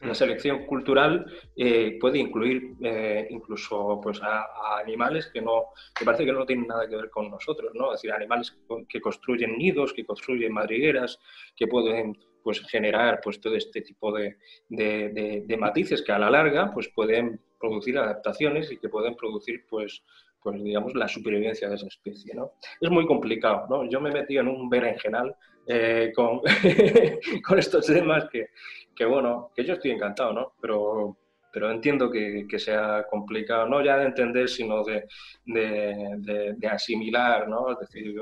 La 0.00 0.12
mm. 0.12 0.14
selección 0.14 0.66
cultural 0.66 1.24
eh, 1.56 1.96
puede 1.98 2.18
incluir 2.18 2.74
eh, 2.82 3.26
incluso 3.30 4.00
pues, 4.02 4.20
a, 4.22 4.78
animales 4.78 5.30
que, 5.32 5.40
no, 5.40 5.66
que 5.98 6.04
parece 6.04 6.26
que 6.26 6.32
no 6.32 6.44
tienen 6.44 6.66
nada 6.66 6.86
que 6.86 6.96
ver 6.96 7.10
con 7.10 7.30
nosotros, 7.30 7.72
¿no? 7.74 7.92
Es 7.92 8.02
decir, 8.02 8.12
animales 8.12 8.54
que 8.88 9.00
construyen 9.00 9.56
nidos, 9.56 9.94
que 9.94 10.04
construyen 10.04 10.52
madrigueras, 10.52 11.18
que 11.56 11.66
pueden 11.66 12.18
pues, 12.42 12.60
generar 12.68 13.20
pues, 13.22 13.40
todo 13.40 13.56
este 13.56 13.80
tipo 13.80 14.12
de, 14.12 14.36
de, 14.68 15.56
matices 15.58 16.02
que 16.02 16.12
a 16.12 16.18
la 16.18 16.30
larga 16.30 16.70
pues, 16.72 16.88
pueden 16.88 17.40
producir 17.64 17.98
adaptaciones 17.98 18.70
y 18.70 18.76
que 18.76 18.88
pueden 18.88 19.14
producir 19.16 19.64
pues, 19.68 20.02
pues 20.42 20.62
digamos, 20.62 20.94
la 20.94 21.08
supervivencia 21.08 21.68
de 21.68 21.76
esa 21.76 21.86
especie. 21.86 22.34
¿no? 22.34 22.52
Es 22.80 22.90
muy 22.90 23.06
complicado. 23.06 23.66
¿no? 23.68 23.88
Yo 23.88 24.00
me 24.00 24.10
metido 24.10 24.42
en 24.42 24.48
un 24.48 24.68
berenjenal 24.68 25.34
eh, 25.66 26.12
con, 26.14 26.40
con 27.46 27.58
estos 27.58 27.86
temas 27.86 28.28
que, 28.30 28.50
que, 28.94 29.04
bueno, 29.06 29.50
que 29.54 29.64
yo 29.64 29.74
estoy 29.74 29.92
encantado, 29.92 30.32
¿no? 30.32 30.52
Pero, 30.60 31.16
pero 31.50 31.70
entiendo 31.70 32.10
que, 32.10 32.46
que 32.46 32.58
sea 32.58 33.06
complicado, 33.08 33.66
no 33.66 33.82
ya 33.82 33.96
de 33.96 34.06
entender, 34.06 34.48
sino 34.48 34.84
de, 34.84 35.06
de, 35.46 36.54
de, 36.58 36.68
asimilar, 36.68 37.48
¿no? 37.48 37.72
Es 37.72 37.78
decir, 37.78 38.14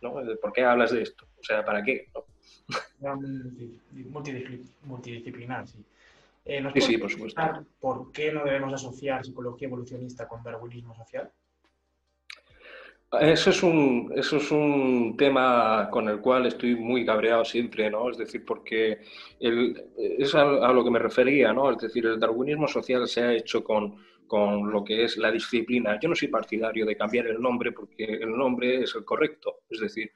¿no? 0.00 0.14
¿por 0.40 0.52
qué 0.52 0.62
hablas 0.62 0.92
de 0.92 1.02
esto? 1.02 1.26
O 1.40 1.42
sea, 1.42 1.64
¿para 1.64 1.82
qué? 1.82 2.06
Multidisciplinar, 4.84 5.66
sí. 5.66 5.84
Eh, 6.44 6.60
¿Nos 6.60 6.72
sí, 6.72 6.80
sí, 6.80 6.98
por 6.98 7.10
supuesto. 7.10 7.40
¿Por 7.78 8.10
qué 8.12 8.32
no 8.32 8.44
debemos 8.44 8.72
asociar 8.72 9.24
psicología 9.24 9.68
evolucionista 9.68 10.26
con 10.26 10.42
darwinismo 10.42 10.94
social? 10.94 11.30
Eso 13.20 13.50
es, 13.50 13.62
un, 13.62 14.10
eso 14.16 14.38
es 14.38 14.50
un 14.50 15.14
tema 15.18 15.90
con 15.90 16.08
el 16.08 16.20
cual 16.20 16.46
estoy 16.46 16.76
muy 16.76 17.04
cabreado 17.04 17.44
siempre, 17.44 17.90
¿no? 17.90 18.08
Es 18.08 18.16
decir, 18.16 18.42
porque 18.42 19.02
el, 19.38 19.84
es 19.98 20.34
a, 20.34 20.44
lo 20.44 20.82
que 20.82 20.90
me 20.90 20.98
refería, 20.98 21.52
¿no? 21.52 21.70
Es 21.70 21.78
decir, 21.78 22.06
el 22.06 22.18
darwinismo 22.18 22.66
social 22.66 23.06
se 23.06 23.20
ha 23.20 23.34
hecho 23.34 23.62
con, 23.62 24.02
con 24.26 24.70
lo 24.70 24.82
que 24.82 25.04
es 25.04 25.18
la 25.18 25.30
disciplina. 25.30 26.00
Yo 26.00 26.08
no 26.08 26.14
soy 26.14 26.28
partidario 26.28 26.86
de 26.86 26.96
cambiar 26.96 27.26
el 27.26 27.38
nombre 27.38 27.72
porque 27.72 28.04
el 28.04 28.30
nombre 28.30 28.82
es 28.82 28.94
el 28.94 29.04
correcto. 29.04 29.58
Es 29.68 29.80
decir, 29.80 30.10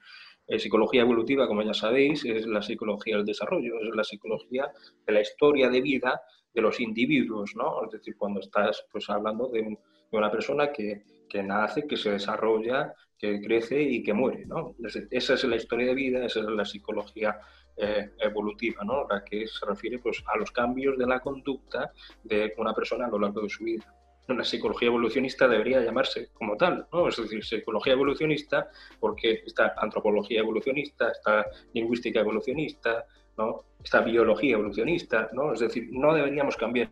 eh, 0.47 0.59
psicología 0.59 1.01
evolutiva, 1.01 1.47
como 1.47 1.61
ya 1.61 1.73
sabéis, 1.73 2.23
es 2.25 2.47
la 2.47 2.61
psicología 2.61 3.17
del 3.17 3.25
desarrollo, 3.25 3.79
es 3.81 3.93
la 3.93 4.03
psicología 4.03 4.71
de 5.05 5.13
la 5.13 5.21
historia 5.21 5.69
de 5.69 5.81
vida 5.81 6.21
de 6.53 6.61
los 6.61 6.79
individuos, 6.79 7.53
¿no? 7.55 7.83
Es 7.85 7.91
decir, 7.91 8.15
cuando 8.17 8.39
estás 8.39 8.85
pues, 8.91 9.09
hablando 9.09 9.49
de, 9.49 9.77
una 10.11 10.31
persona 10.31 10.71
que, 10.71 11.03
que, 11.29 11.43
nace, 11.43 11.85
que 11.85 11.97
se 11.97 12.11
desarrolla, 12.11 12.93
que 13.17 13.41
crece 13.41 13.81
y 13.81 14.01
que 14.01 14.13
muere, 14.13 14.45
¿no? 14.45 14.73
Esa 15.11 15.33
es 15.33 15.43
la 15.43 15.57
historia 15.57 15.87
de 15.87 15.95
vida, 15.95 16.25
esa 16.25 16.39
es 16.39 16.45
la 16.45 16.63
psicología 16.63 17.37
eh, 17.75 18.11
evolutiva, 18.19 18.83
¿no? 18.85 19.05
La 19.07 19.23
que 19.23 19.47
se 19.47 19.65
refiere 19.65 19.99
pues, 19.99 20.23
a 20.33 20.37
los 20.37 20.51
cambios 20.51 20.97
de 20.97 21.05
la 21.05 21.19
conducta 21.19 21.91
de 22.23 22.53
una 22.57 22.73
persona 22.73 23.05
a 23.05 23.09
lo 23.09 23.19
largo 23.19 23.41
de 23.41 23.49
su 23.49 23.65
vida 23.65 23.96
la 24.35 24.43
psicología 24.43 24.87
evolucionista 24.87 25.47
debería 25.47 25.81
llamarse 25.81 26.29
como 26.33 26.57
tal, 26.57 26.87
¿no? 26.91 27.07
Es 27.07 27.17
decir, 27.17 27.43
psicología 27.43 27.93
evolucionista 27.93 28.69
porque 28.99 29.43
está 29.45 29.73
antropología 29.77 30.39
evolucionista, 30.39 31.11
está 31.11 31.45
lingüística 31.73 32.19
evolucionista, 32.19 33.05
¿no? 33.37 33.63
Está 33.83 34.01
biología 34.01 34.53
evolucionista, 34.53 35.29
¿no? 35.31 35.53
Es 35.53 35.61
decir, 35.61 35.87
no 35.91 36.13
deberíamos 36.13 36.57
cambiar. 36.57 36.89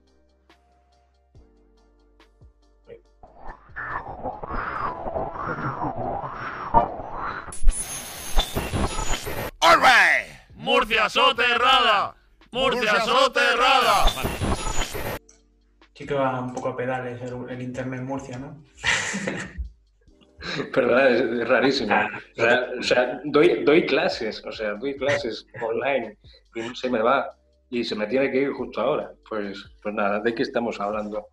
All 9.59 9.81
Murcia 10.55 11.09
soterrada. 11.09 12.15
Murcia 12.51 13.01
soterrada. 13.01 14.34
Sí 15.95 16.05
que 16.05 16.13
va 16.13 16.41
un 16.41 16.53
poco 16.53 16.69
a 16.69 16.77
pedales 16.77 17.21
el, 17.21 17.61
Internet 17.61 18.01
Murcia, 18.01 18.37
¿no? 18.37 18.61
Perdón, 20.73 21.39
es, 21.39 21.47
rarísimo. 21.47 21.95
Ah, 21.95 22.09
o 22.77 22.83
sea, 22.83 23.21
doy, 23.23 23.63
doy, 23.63 23.85
clases, 23.85 24.43
o 24.45 24.51
sea, 24.51 24.73
doy 24.73 24.95
clases 24.97 25.47
online 25.61 26.17
y 26.53 26.75
se 26.75 26.89
me 26.89 26.99
va 27.01 27.35
y 27.69 27.83
se 27.83 27.95
me 27.95 28.07
tiene 28.07 28.29
que 28.29 28.41
ir 28.41 28.51
justo 28.51 28.81
ahora. 28.81 29.11
Pues, 29.27 29.65
pues 29.81 29.95
nada, 29.95 30.19
¿de 30.19 30.35
qué 30.35 30.43
estamos 30.43 30.79
hablando? 30.81 31.27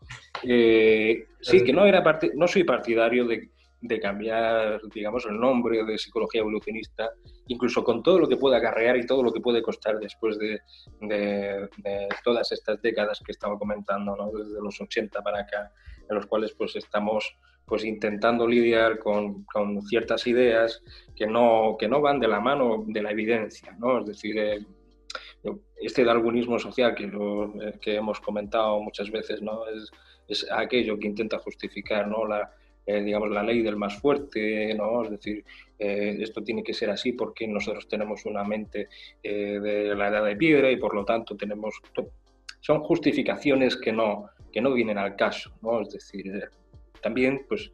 Eh, 0.44 1.26
sí, 1.40 1.64
que 1.64 1.72
no, 1.72 1.84
era 1.84 2.02
no 2.34 2.46
soy 2.46 2.62
partidario 2.62 3.26
de, 3.26 3.50
de 3.82 4.00
cambiar, 4.00 4.80
digamos, 4.94 5.26
el 5.26 5.38
nombre 5.38 5.84
de 5.84 5.98
psicología 5.98 6.40
evolucionista, 6.40 7.10
incluso 7.48 7.82
con 7.82 8.02
todo 8.02 8.20
lo 8.20 8.28
que 8.28 8.36
puede 8.36 8.56
acarrear 8.56 8.96
y 8.96 9.06
todo 9.06 9.24
lo 9.24 9.32
que 9.32 9.40
puede 9.40 9.60
costar 9.60 9.98
después 9.98 10.38
de, 10.38 10.60
de, 11.00 11.68
todas 12.22 12.52
estas 12.52 12.80
décadas 12.80 13.20
que 13.24 13.32
estaba 13.32 13.58
comentando, 13.58 14.16
¿no? 14.16 14.30
desde 14.30 14.62
los 14.62 14.80
80 14.80 15.20
para 15.20 15.40
acá, 15.40 15.72
en 16.08 16.14
los 16.14 16.26
cuales 16.26 16.52
pues 16.52 16.76
estamos 16.76 17.36
pues 17.66 17.84
intentando 17.84 18.46
lidiar 18.46 18.98
con, 18.98 19.44
con 19.44 19.82
ciertas 19.82 20.26
ideas 20.26 20.82
que 21.16 21.26
no, 21.26 21.76
que 21.78 21.88
no 21.88 22.00
van 22.00 22.20
de 22.20 22.28
la 22.28 22.40
mano 22.40 22.84
de 22.86 23.02
la 23.02 23.10
evidencia, 23.10 23.74
¿no? 23.78 24.00
Es 24.00 24.06
decir, 24.06 24.36
eh, 24.36 24.66
este 25.80 26.04
darwinismo 26.04 26.58
social 26.58 26.94
que, 26.94 27.04
eh, 27.04 27.78
que 27.80 27.96
hemos 27.96 28.20
comentado 28.20 28.80
muchas 28.80 29.10
veces, 29.10 29.40
¿no? 29.42 29.66
Es, 29.68 29.90
es 30.28 30.46
aquello 30.50 30.98
que 30.98 31.06
intenta 31.06 31.38
justificar, 31.38 32.08
¿no? 32.08 32.26
La, 32.26 32.52
eh, 32.84 33.00
digamos, 33.02 33.30
la 33.30 33.42
ley 33.42 33.62
del 33.62 33.76
más 33.76 33.98
fuerte, 34.00 34.74
¿no? 34.74 35.04
Es 35.04 35.10
decir, 35.10 35.44
eh, 35.78 36.16
esto 36.20 36.42
tiene 36.42 36.64
que 36.64 36.74
ser 36.74 36.90
así 36.90 37.12
porque 37.12 37.46
nosotros 37.46 37.86
tenemos 37.86 38.26
una 38.26 38.42
mente 38.42 38.88
eh, 39.22 39.60
de 39.60 39.94
la 39.94 40.08
edad 40.08 40.24
de 40.24 40.36
piedra 40.36 40.70
y 40.70 40.76
por 40.76 40.94
lo 40.94 41.04
tanto 41.04 41.36
tenemos... 41.36 41.74
Son 42.60 42.80
justificaciones 42.80 43.76
que 43.76 43.92
no, 43.92 44.26
que 44.52 44.60
no 44.60 44.72
vienen 44.72 44.98
al 44.98 45.16
caso, 45.16 45.52
¿no? 45.62 45.80
Es 45.80 45.90
decir, 45.90 46.48
también 47.00 47.44
pues 47.48 47.72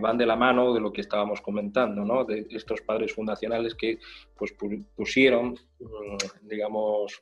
van 0.00 0.16
de 0.16 0.24
la 0.24 0.36
mano 0.36 0.72
de 0.72 0.80
lo 0.80 0.92
que 0.92 1.00
estábamos 1.00 1.40
comentando, 1.40 2.04
¿no? 2.04 2.24
De 2.24 2.46
estos 2.50 2.80
padres 2.82 3.12
fundacionales 3.12 3.74
que 3.74 3.98
pues 4.36 4.54
pusieron, 4.94 5.58
mm, 5.80 6.46
digamos, 6.48 7.20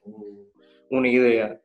una 0.91 1.09
idea 1.09 1.61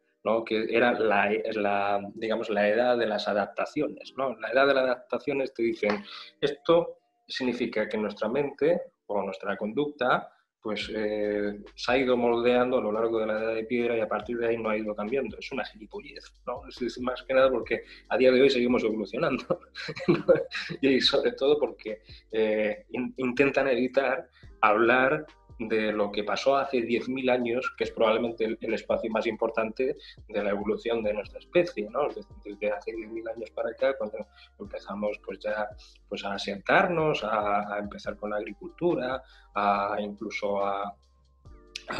que 0.45 0.67
era 0.69 0.93
la, 0.93 2.01
digamos, 2.15 2.49
la 2.49 2.67
edad 2.67 2.97
de 2.97 3.07
las 3.07 3.27
adaptaciones. 3.27 4.13
¿no? 4.17 4.35
La 4.39 4.51
edad 4.51 4.67
de 4.67 4.73
las 4.73 4.83
adaptaciones 4.83 5.53
te 5.53 5.63
dicen, 5.63 6.03
esto 6.39 6.97
significa 7.27 7.87
que 7.87 7.97
nuestra 7.97 8.29
mente 8.29 8.81
o 9.07 9.21
nuestra 9.23 9.57
conducta 9.57 10.31
pues 10.61 10.91
eh, 10.93 11.59
se 11.73 11.91
ha 11.91 11.97
ido 11.97 12.15
moldeando 12.15 12.77
a 12.77 12.81
lo 12.81 12.91
largo 12.91 13.19
de 13.19 13.25
la 13.25 13.39
edad 13.39 13.55
de 13.55 13.63
piedra 13.63 13.97
y 13.97 13.99
a 13.99 14.07
partir 14.07 14.37
de 14.37 14.47
ahí 14.47 14.57
no 14.57 14.69
ha 14.69 14.77
ido 14.77 14.95
cambiando. 14.95 15.37
Es 15.39 15.51
una 15.51 15.65
gilipollez, 15.65 16.31
¿no? 16.45 16.61
Es 16.67 16.99
más 16.99 17.23
que 17.23 17.33
nada 17.33 17.49
porque 17.49 17.83
a 18.09 18.17
día 18.17 18.31
de 18.31 18.41
hoy 18.41 18.49
seguimos 18.49 18.83
evolucionando 18.83 19.59
y 20.81 21.01
sobre 21.01 21.31
todo 21.31 21.57
porque 21.57 22.03
eh, 22.31 22.85
intentan 23.17 23.69
evitar 23.69 24.29
hablar 24.61 25.25
de 25.67 25.91
lo 25.91 26.11
que 26.11 26.23
pasó 26.23 26.55
hace 26.55 26.77
10.000 26.79 27.31
años, 27.31 27.73
que 27.77 27.83
es 27.83 27.91
probablemente 27.91 28.45
el, 28.45 28.73
espacio 28.73 29.09
más 29.11 29.27
importante 29.27 29.95
de 30.27 30.43
la 30.43 30.51
evolución 30.51 31.03
de 31.03 31.13
nuestra 31.13 31.39
especie, 31.39 31.89
¿no? 31.89 32.07
Desde, 32.43 32.71
hace 32.71 32.91
10.000 32.91 33.35
años 33.35 33.51
para 33.51 33.69
acá, 33.69 33.97
cuando 33.97 34.25
empezamos 34.59 35.19
pues 35.23 35.39
ya 35.39 35.67
pues 36.07 36.23
a 36.25 36.33
asentarnos, 36.33 37.23
a, 37.23 37.77
empezar 37.79 38.15
con 38.17 38.31
la 38.31 38.37
agricultura, 38.37 39.21
a 39.53 39.97
incluso 39.99 40.63
a, 40.63 40.95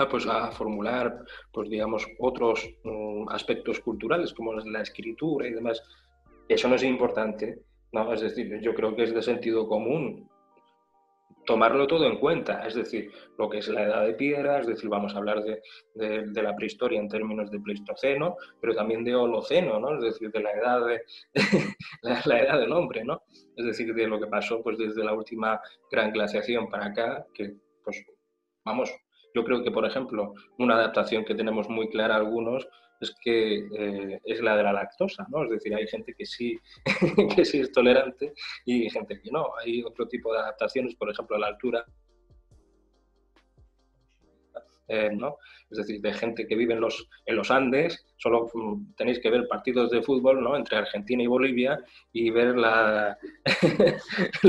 pues 0.10 0.26
a 0.28 0.52
formular 0.52 1.24
pues 1.52 1.70
digamos 1.70 2.08
otros 2.20 2.70
mm, 2.84 3.30
aspectos 3.30 3.80
culturales 3.80 4.34
como 4.34 4.54
la 4.54 4.82
escritura 4.82 5.48
y 5.48 5.52
demás 5.52 5.84
eso 6.48 6.68
no 6.70 6.76
es 6.76 6.84
importante 6.84 7.60
no 7.92 8.14
es 8.14 8.22
decir 8.22 8.62
yo 8.62 8.74
creo 8.74 8.96
que 8.96 9.04
es 9.04 9.14
de 9.14 9.22
sentido 9.22 9.68
común 9.68 10.31
tomarlo 11.46 11.88
todo 11.88 12.06
en 12.06 12.18
cuenta, 12.18 12.66
es 12.68 12.76
decir, 12.76 13.12
lo 13.38 13.50
que 13.50 13.60
es 13.60 13.68
la 13.68 13.84
edad 13.84 14.06
de 14.06 14.14
piedra, 14.14 14.60
es 14.60 14.68
decir, 14.68 14.90
vamos 14.90 15.14
a 15.14 15.18
hablar 15.18 15.44
de, 15.44 15.62
de, 15.96 16.44
la 16.44 16.56
prehistoria 16.56 17.00
en 17.00 17.10
términos 17.10 17.50
de 17.52 17.60
pleistoceno, 17.60 18.38
pero 18.60 18.76
también 18.76 19.04
de 19.04 19.16
holoceno, 19.16 19.80
¿no? 19.80 19.96
Es 19.96 20.02
decir, 20.02 20.32
de 20.32 20.42
la 20.42 20.52
edad, 20.52 20.86
de, 20.86 21.02
la, 22.26 22.40
edad 22.40 22.60
del 22.60 22.72
hombre, 22.72 23.04
¿no? 23.04 23.24
Es 23.56 23.66
decir, 23.66 23.94
de 23.94 24.08
lo 24.08 24.20
que 24.20 24.28
pasó 24.28 24.62
pues 24.62 24.78
desde 24.78 25.04
la 25.04 25.14
última 25.14 25.60
gran 25.90 26.12
glaciación 26.12 26.70
para 26.70 26.88
acá, 26.88 27.26
que 27.34 27.56
pues 27.84 28.04
vamos, 28.64 28.94
yo 29.34 29.44
creo 29.44 29.64
que 29.64 29.72
por 29.72 29.86
ejemplo, 29.86 30.34
una 30.60 30.76
adaptación 30.76 31.26
que 31.26 31.36
tenemos 31.36 31.70
muy 31.70 31.90
clara 31.90 32.16
algunos 32.16 32.68
es 33.02 33.16
que 33.22 33.68
eh, 33.78 34.22
es 34.24 34.42
la 34.42 34.56
de 34.56 34.64
la 34.64 34.74
lactosa, 34.74 35.26
¿no? 35.30 35.44
Es 35.44 35.50
decir, 35.50 35.74
hay 35.76 35.88
gente 35.88 36.14
que 36.14 36.26
sí, 36.26 36.58
que 37.36 37.46
sí 37.46 37.60
es 37.60 37.72
tolerante 37.72 38.34
y 38.66 38.90
gente 38.90 39.20
que 39.20 39.32
no. 39.32 39.52
Hay 39.60 39.84
otro 39.84 40.08
tipo 40.08 40.32
de 40.34 40.40
adaptaciones, 40.40 40.96
por 40.96 41.10
ejemplo, 41.10 41.36
a 41.36 41.40
la 41.40 41.48
altura. 41.48 41.86
¿No? 44.88 45.38
Es 45.70 45.78
decir, 45.78 46.02
de 46.02 46.14
gente 46.14 46.48
que 46.48 46.56
vive 46.56 46.74
en 46.74 46.82
los, 46.82 47.08
en 47.26 47.38
los 47.38 47.50
Andes, 47.50 48.06
solo 48.18 48.50
mm, 48.54 48.94
tenéis 48.96 49.20
que 49.20 49.30
ver 49.30 49.48
partidos 49.48 49.90
de 49.90 50.02
fútbol, 50.02 50.44
¿no? 50.44 50.58
Entre 50.58 50.78
Argentina 50.78 51.24
y 51.24 51.28
Bolivia 51.28 51.80
y 52.12 52.30
ver 52.30 52.56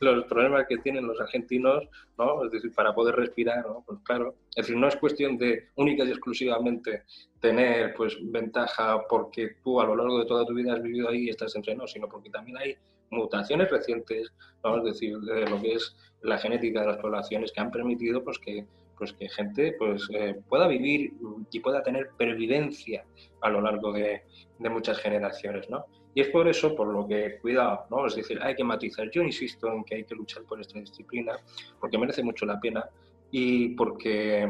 los 0.00 0.24
problemas 0.24 0.66
que 0.68 0.78
tienen 0.78 1.06
los 1.06 1.20
argentinos, 1.20 1.88
¿no? 2.18 2.44
Es 2.44 2.50
decir, 2.50 2.72
para 2.74 2.92
poder 2.94 3.14
respirar, 3.14 3.64
¿no? 3.64 3.84
Pues 3.86 4.00
claro, 4.02 4.34
es 4.50 4.66
decir, 4.66 4.76
no 4.76 4.88
es 4.88 4.96
cuestión 4.96 5.38
de 5.38 5.68
única 5.76 6.04
y 6.04 6.10
exclusivamente 6.10 7.04
tener, 7.40 7.94
pues, 7.94 8.18
ventaja 8.20 9.06
porque 9.08 9.56
tú 9.62 9.80
a 9.80 9.86
lo 9.86 9.94
largo 9.94 10.18
de 10.18 10.26
toda 10.26 10.44
tu 10.44 10.54
vida 10.54 10.72
has 10.72 10.82
vivido 10.82 11.08
ahí 11.08 11.26
y 11.26 11.30
estás 11.30 11.54
entrenado, 11.54 11.86
sino 11.86 12.08
porque 12.08 12.30
también 12.30 12.58
hay 12.58 12.76
mutaciones 13.10 13.70
recientes, 13.70 14.32
vamos 14.62 14.80
a 14.80 14.84
decir, 14.84 15.16
de 15.18 15.48
lo 15.48 15.60
que 15.60 15.74
es 15.74 15.94
la 16.22 16.38
genética 16.38 16.80
de 16.80 16.86
las 16.88 16.96
poblaciones 16.96 17.52
que 17.52 17.60
han 17.60 17.70
permitido 17.70 18.24
pues, 18.24 18.38
que, 18.38 18.66
pues, 18.98 19.12
que 19.12 19.28
gente 19.28 19.74
pues, 19.78 20.08
eh, 20.12 20.36
pueda 20.48 20.66
vivir 20.68 21.12
y 21.50 21.60
pueda 21.60 21.82
tener 21.82 22.10
pervivencia 22.16 23.04
a 23.40 23.50
lo 23.50 23.60
largo 23.60 23.92
de, 23.92 24.22
de, 24.58 24.70
muchas 24.70 24.98
generaciones. 24.98 25.68
¿no? 25.70 25.84
Y 26.14 26.20
es 26.20 26.28
por 26.28 26.48
eso 26.48 26.74
por 26.74 26.88
lo 26.88 27.06
que, 27.06 27.38
cuidado, 27.40 27.86
¿no? 27.90 28.06
es 28.06 28.16
decir, 28.16 28.38
hay 28.42 28.54
que 28.54 28.64
matizar. 28.64 29.10
Yo 29.10 29.22
insisto 29.22 29.72
en 29.72 29.84
que 29.84 29.96
hay 29.96 30.04
que 30.04 30.14
luchar 30.14 30.44
por 30.44 30.60
esta 30.60 30.78
disciplina 30.78 31.36
porque 31.80 31.98
merece 31.98 32.22
mucho 32.22 32.46
la 32.46 32.60
pena 32.60 32.88
y 33.30 33.70
porque 33.70 34.48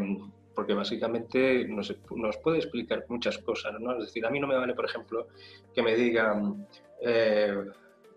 porque 0.55 0.75
básicamente 0.75 1.67
nos, 1.67 1.95
nos, 2.15 2.37
puede 2.39 2.59
explicar 2.59 3.05
muchas 3.09 3.39
cosas, 3.39 3.79
¿no? 3.81 3.93
Es 3.99 4.07
decir, 4.07 4.25
a 4.25 4.31
mí 4.31 4.39
no 4.39 4.47
me 4.47 4.55
vale, 4.55 4.75
por 4.75 4.85
ejemplo, 4.85 5.27
que 5.75 5.83
me 5.83 5.97
digan, 5.97 6.67
eh, 7.03 7.57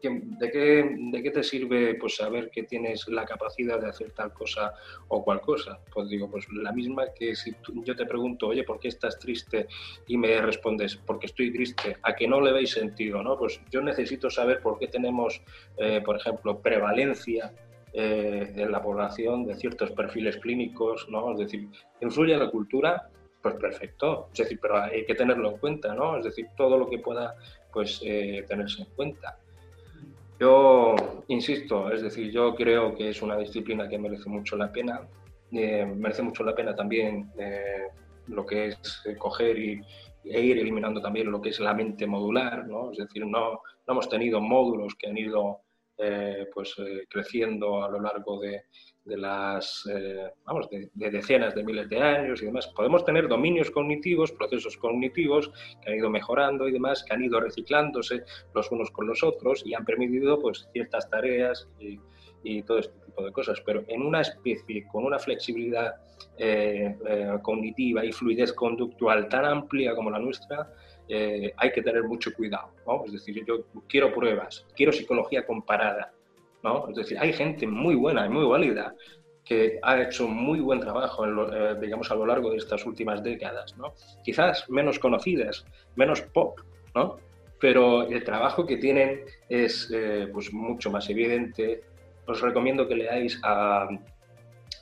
¿de 0.01 0.51
qué, 0.51 0.95
¿de 0.97 1.23
qué 1.23 1.31
te 1.31 1.43
sirve 1.43 1.95
pues, 1.95 2.15
saber 2.15 2.49
que 2.49 2.63
tienes 2.63 3.07
la 3.07 3.25
capacidad 3.25 3.79
de 3.79 3.89
hacer 3.89 4.11
tal 4.11 4.33
cosa 4.33 4.73
o 5.07 5.23
cual 5.23 5.41
cosa? 5.41 5.79
Pues 5.93 6.09
digo, 6.09 6.29
pues 6.29 6.47
la 6.51 6.71
misma 6.71 7.05
que 7.13 7.35
si 7.35 7.55
yo 7.83 7.95
te 7.95 8.05
pregunto, 8.05 8.47
oye, 8.47 8.63
¿por 8.63 8.79
qué 8.79 8.89
estás 8.89 9.17
triste? 9.19 9.67
Y 10.07 10.17
me 10.17 10.41
respondes, 10.41 10.95
porque 10.95 11.27
estoy 11.27 11.51
triste, 11.51 11.97
a 12.03 12.15
que 12.15 12.27
no 12.27 12.41
le 12.41 12.51
veis 12.51 12.71
sentido, 12.71 13.23
¿no? 13.23 13.37
Pues 13.37 13.61
yo 13.71 13.81
necesito 13.81 14.29
saber 14.29 14.61
por 14.61 14.77
qué 14.79 14.87
tenemos, 14.87 15.41
eh, 15.77 16.01
por 16.03 16.17
ejemplo, 16.17 16.59
prevalencia 16.59 17.53
eh, 17.93 18.53
en 18.55 18.71
la 18.71 18.81
población 18.81 19.45
de 19.45 19.55
ciertos 19.55 19.91
perfiles 19.91 20.37
clínicos, 20.37 21.07
¿no? 21.09 21.31
Es 21.31 21.39
decir, 21.39 21.67
¿influye 22.01 22.37
la 22.37 22.49
cultura? 22.49 23.09
Pues 23.41 23.55
perfecto, 23.55 24.29
es 24.33 24.39
decir, 24.39 24.59
pero 24.61 24.81
hay 24.81 25.05
que 25.05 25.15
tenerlo 25.15 25.51
en 25.51 25.57
cuenta, 25.57 25.95
¿no? 25.95 26.17
Es 26.17 26.25
decir, 26.25 26.47
todo 26.55 26.77
lo 26.77 26.89
que 26.89 26.99
pueda 26.99 27.35
pues 27.71 28.01
eh, 28.03 28.43
tenerse 28.47 28.81
en 28.81 28.89
cuenta. 28.89 29.37
Yo 30.39 30.95
insisto, 31.27 31.91
es 31.91 32.03
decir, 32.03 32.31
yo 32.31 32.53
creo 32.53 32.93
que 32.95 33.09
es 33.09 33.21
una 33.21 33.37
disciplina 33.37 33.89
que 33.89 33.97
merece 33.97 34.29
mucho 34.29 34.55
la 34.55 34.71
pena. 34.71 35.01
Eh, 35.51 35.85
merece 35.85 36.21
mucho 36.21 36.43
la 36.43 36.53
pena 36.53 36.75
también 36.75 37.31
eh, 37.39 37.87
lo 38.27 38.45
que 38.45 38.67
es 38.67 39.01
eh, 39.05 39.15
coger 39.17 39.57
y, 39.57 39.81
e 40.25 40.41
ir 40.41 40.59
eliminando 40.59 41.01
también 41.01 41.31
lo 41.31 41.41
que 41.41 41.49
es 41.49 41.59
la 41.59 41.73
mente 41.73 42.05
modular, 42.05 42.67
¿no? 42.67 42.91
Es 42.91 42.97
decir, 42.97 43.25
no, 43.25 43.51
no 43.51 43.59
hemos 43.87 44.09
tenido 44.09 44.41
módulos 44.41 44.93
que 44.95 45.07
han 45.07 45.17
ido 45.17 45.61
pues, 46.53 46.75
creciendo 47.09 47.83
a 47.83 47.89
lo 47.89 47.99
largo 47.99 48.39
de, 48.39 48.63
de 49.07 49.17
las, 49.17 49.89
eh, 49.91 50.29
vamos, 50.45 50.69
de, 50.69 50.89
decenas 50.93 51.55
de 51.55 51.63
miles 51.63 51.89
de 51.89 51.99
años 51.99 52.41
y 52.41 52.45
demás. 52.45 52.67
Podemos 52.67 53.05
tener 53.05 53.27
dominios 53.27 53.71
cognitivos, 53.71 54.31
procesos 54.31 54.77
cognitivos 54.77 55.51
que 55.81 55.91
han 55.91 55.97
ido 55.97 56.09
mejorando 56.09 56.67
y 56.67 56.73
demás, 56.73 57.03
que 57.03 57.13
han 57.13 57.23
ido 57.23 57.39
reciclándose 57.39 58.23
los 58.53 58.71
unos 58.71 58.91
con 58.91 59.07
los 59.07 59.23
otros 59.23 59.65
y 59.65 59.73
han 59.73 59.85
permitido 59.85 60.39
pues, 60.39 60.67
ciertas 60.73 61.09
tareas 61.09 61.67
y, 61.79 61.99
y 62.43 62.63
todo 62.63 62.79
este 62.79 62.99
tipo 63.05 63.23
de 63.23 63.31
cosas. 63.31 63.61
Pero 63.65 63.83
en 63.87 64.01
una 64.01 64.21
especie 64.21 64.85
con 64.91 65.05
una 65.05 65.19
flexibilidad 65.19 65.95
eh, 66.37 66.95
eh, 67.07 67.33
cognitiva 67.41 68.03
y 68.03 68.11
fluidez 68.11 68.53
conductual 68.53 69.29
tan 69.29 69.45
amplia 69.45 69.95
como 69.95 70.11
la 70.11 70.19
nuestra, 70.19 70.69
hay 71.09 71.71
que 71.71 71.81
tener 71.81 72.03
mucho 72.03 72.33
cuidado. 72.33 72.69
¿no? 72.85 73.05
Es 73.05 73.13
decir, 73.13 73.43
yo 73.45 73.65
quiero 73.87 74.13
pruebas, 74.13 74.65
quiero 74.75 74.91
psicología 74.91 75.45
comparada 75.45 76.11
es 76.89 76.95
decir, 76.95 77.17
hay 77.19 77.33
gente 77.33 77.67
muy 77.67 77.95
buena 77.95 78.25
y 78.25 78.29
muy 78.29 78.45
válida 78.45 78.93
que 79.43 79.79
ha 79.81 80.01
hecho 80.01 80.27
muy 80.27 80.59
buen 80.59 80.79
trabajo, 80.81 81.25
eh, 81.25 81.75
digamos, 81.79 82.11
a 82.11 82.15
lo 82.15 82.25
largo 82.25 82.51
de 82.51 82.57
estas 82.57 82.85
últimas 82.85 83.23
décadas, 83.23 83.77
¿no? 83.77 83.93
Quizás 84.23 84.69
menos 84.69 84.99
conocidas, 84.99 85.65
menos 85.95 86.21
pop, 86.21 86.59
¿no? 86.93 87.17
Pero 87.59 88.07
el 88.07 88.23
trabajo 88.25 88.65
que 88.65 88.77
tienen 88.77 89.21
es 89.47 89.89
eh, 89.93 90.27
pues 90.33 90.51
mucho 90.51 90.91
más 90.91 91.09
evidente. 91.09 91.81
Os 92.25 92.41
recomiendo 92.41 92.87
que 92.89 92.95
leáis 92.95 93.39
a, 93.41 93.87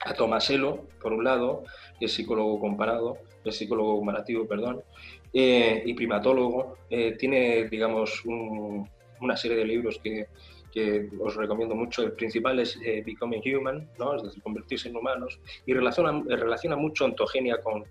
a 0.03 0.13
Tomaselo, 0.15 0.87
por 0.99 1.13
un 1.13 1.23
lado, 1.23 1.63
que 1.99 2.05
es 2.05 2.13
psicólogo 2.13 2.59
comparado, 2.59 3.19
es 3.43 3.55
psicólogo 3.55 3.97
comparativo, 3.97 4.47
perdón, 4.47 4.81
eh, 5.35 5.83
y 5.85 5.93
primatólogo. 5.93 6.77
tiene, 7.19 7.67
digamos, 7.69 8.23
una 8.25 9.37
serie 9.37 9.57
de 9.57 9.65
libros 9.65 9.99
que, 10.01 10.27
que 10.75 11.09
os 11.21 11.35
recomiendo 11.35 11.73
mucho. 11.73 12.03
El 12.03 12.11
principal 12.11 12.59
es 12.59 12.77
eh, 12.85 13.01
Becoming 13.05 13.41
Human, 13.55 13.89
¿no? 13.97 14.15
es 14.15 14.23
decir, 14.23 14.43
convertirse 14.43 14.89
en 14.89 14.97
humanos, 14.97 15.39
y 15.65 15.73
relaciona, 15.73 16.21
relaciona 16.27 16.75
mucho 16.75 17.05
ontogenia 17.05 17.61
con, 17.61 17.85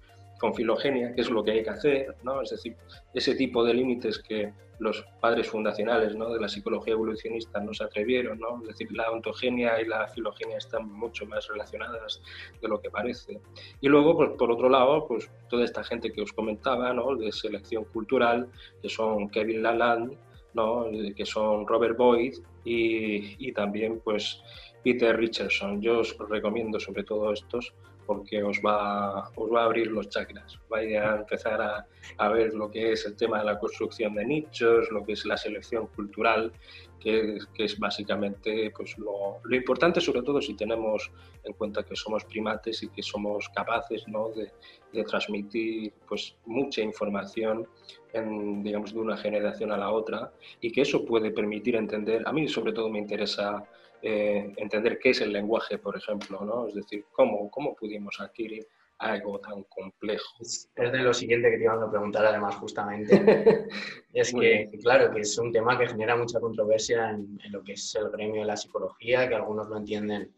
con 0.45 0.55
filogenia, 0.55 1.15
que 1.15 1.23
es 1.23 1.31
lo 1.31 1.43
que 1.43 1.53
hay 1.53 1.63
que 1.63 1.71
hacer, 1.71 2.17
¿no? 2.23 2.43
es 2.43 2.51
decir, 2.51 2.77
ese 3.15 3.35
tipo 3.35 3.65
de 3.65 3.73
límites 3.73 4.19
que 4.19 4.53
los 4.79 5.03
padres 5.19 5.49
fundacionales 5.49 6.15
¿no? 6.17 6.29
de 6.29 6.39
la 6.39 6.51
psicología 6.51 6.93
evolucionista 6.93 7.61
no 7.61 7.73
se 7.73 7.83
atrevieron, 7.83 8.39
¿no? 8.39 8.61
es 8.61 8.69
decir, 8.69 8.93
la 8.93 9.11
ontogenia 9.11 9.81
y 9.81 9.87
la 9.87 10.07
filogenia 10.07 10.59
están 10.59 10.93
mucho 10.93 11.25
más 11.25 11.49
relacionadas 11.49 12.21
de 12.61 12.69
lo 12.69 12.79
que 12.79 12.91
parece. 12.91 13.41
Y 13.81 13.89
luego, 13.89 14.19
pues, 14.19 14.33
por 14.33 14.51
otro 14.53 14.69
lado, 14.69 15.09
pues 15.09 15.31
toda 15.49 15.65
esta 15.65 15.83
gente 15.83 16.13
que 16.13 16.21
os 16.21 16.35
comentaba, 16.35 16.93
¿no? 16.93 17.17
de 17.17 17.33
selección 17.33 17.85
cultural, 17.85 18.47
que 18.83 18.91
son 18.91 19.31
Kevin 19.31 19.63
Laland, 19.63 20.13
¿no? 20.53 20.85
que 21.17 21.25
son 21.25 21.67
Robert 21.67 21.97
Boyd 21.97 22.35
y, 22.67 23.51
también 23.53 23.99
pues 24.05 24.43
Peter 24.83 25.17
Richardson. 25.17 25.81
Yo 25.81 26.01
os 26.01 26.15
recomiendo 26.29 26.79
sobre 26.79 27.03
todo 27.03 27.33
estos 27.33 27.73
porque 28.07 28.43
os 28.43 28.61
va, 28.65 29.31
os 29.35 29.53
va 29.53 29.63
a 29.63 29.65
abrir 29.65 29.89
los 29.89 30.09
chakras. 30.09 30.59
Vaya 30.69 31.13
a 31.13 31.17
empezar 31.17 31.61
a, 31.61 31.87
a, 32.19 32.29
ver 32.29 32.55
lo 32.55 32.71
que 32.71 32.93
es 32.93 33.05
el 33.07 33.17
tema 33.17 33.39
de 33.39 33.47
la 33.47 33.59
construcción 33.59 34.15
de 34.15 34.25
nichos, 34.25 34.91
lo 34.91 35.05
que 35.05 35.13
es 35.13 35.25
la 35.25 35.37
selección 35.37 35.87
cultural, 35.89 36.53
que, 37.01 37.39
que 37.53 37.65
es 37.65 37.79
básicamente 37.79 38.73
pues, 38.75 38.97
lo, 38.99 39.39
lo, 39.45 39.57
importante, 39.57 40.01
sobre 40.01 40.23
todo 40.23 40.41
si 40.41 40.55
tenemos 40.55 41.11
en 41.45 41.53
cuenta 41.53 41.83
que 41.83 41.95
somos 41.95 42.25
primates 42.25 42.83
y 42.83 42.89
que 42.89 43.03
somos 43.03 43.49
capaces 43.51 44.09
¿no? 44.09 44.31
de, 44.31 44.51
de, 44.93 45.05
transmitir 45.05 45.93
pues, 46.09 46.35
mucha 46.47 46.81
información 46.81 47.69
en, 48.15 48.63
digamos, 48.63 48.95
de 48.95 49.01
una 49.01 49.17
generación 49.19 49.71
a 49.73 49.77
la 49.77 49.91
otra 49.91 50.33
y 50.61 50.73
que 50.73 50.81
eso 50.81 51.05
puede 51.05 51.31
permitir 51.31 51.77
entender, 51.77 52.23
a 52.27 52.33
mí 52.33 52.49
sobre 52.49 52.73
todo 52.73 52.89
me 52.89 53.01
interesa 53.01 53.65
eh, 54.07 54.53
entender 54.59 54.99
qué 54.99 55.11
es 55.11 55.21
el 55.23 55.33
lenguaje, 55.33 55.79
por 55.79 55.97
ejemplo, 55.97 56.45
¿no? 56.45 56.69
Es 56.69 56.75
decir, 56.75 57.07
cómo, 57.11 57.51
cómo 57.51 57.75
pudimos 57.75 58.21
adquirir 58.21 58.67
algo 58.99 59.41
tan 59.41 59.63
complejo. 59.65 60.37
Es 60.41 60.69
de 60.77 60.99
lo 60.99 61.15
siguiente 61.15 61.51
que 61.51 61.57
te 61.57 61.65
iba 61.65 61.73
a 61.73 61.91
preguntar 61.91 62.27
además 62.27 62.55
justamente. 62.57 63.67
es 64.13 64.33
que, 64.33 64.71
claro, 64.83 65.11
que 65.11 65.21
es 65.21 65.39
un 65.39 65.51
tema 65.51 65.79
que 65.79 65.89
genera 65.89 66.17
mucha 66.17 66.39
controversia 66.39 67.11
en, 67.11 67.41
en, 67.43 67.53
lo 67.53 67.65
que 67.65 67.73
es 67.73 67.95
el 67.95 68.11
gremio 68.11 68.43
de 68.43 68.47
la 68.47 68.59
psicología, 68.59 69.27
que 69.27 69.37
algunos 69.37 69.69
lo 69.69 69.79
entienden 69.79 70.31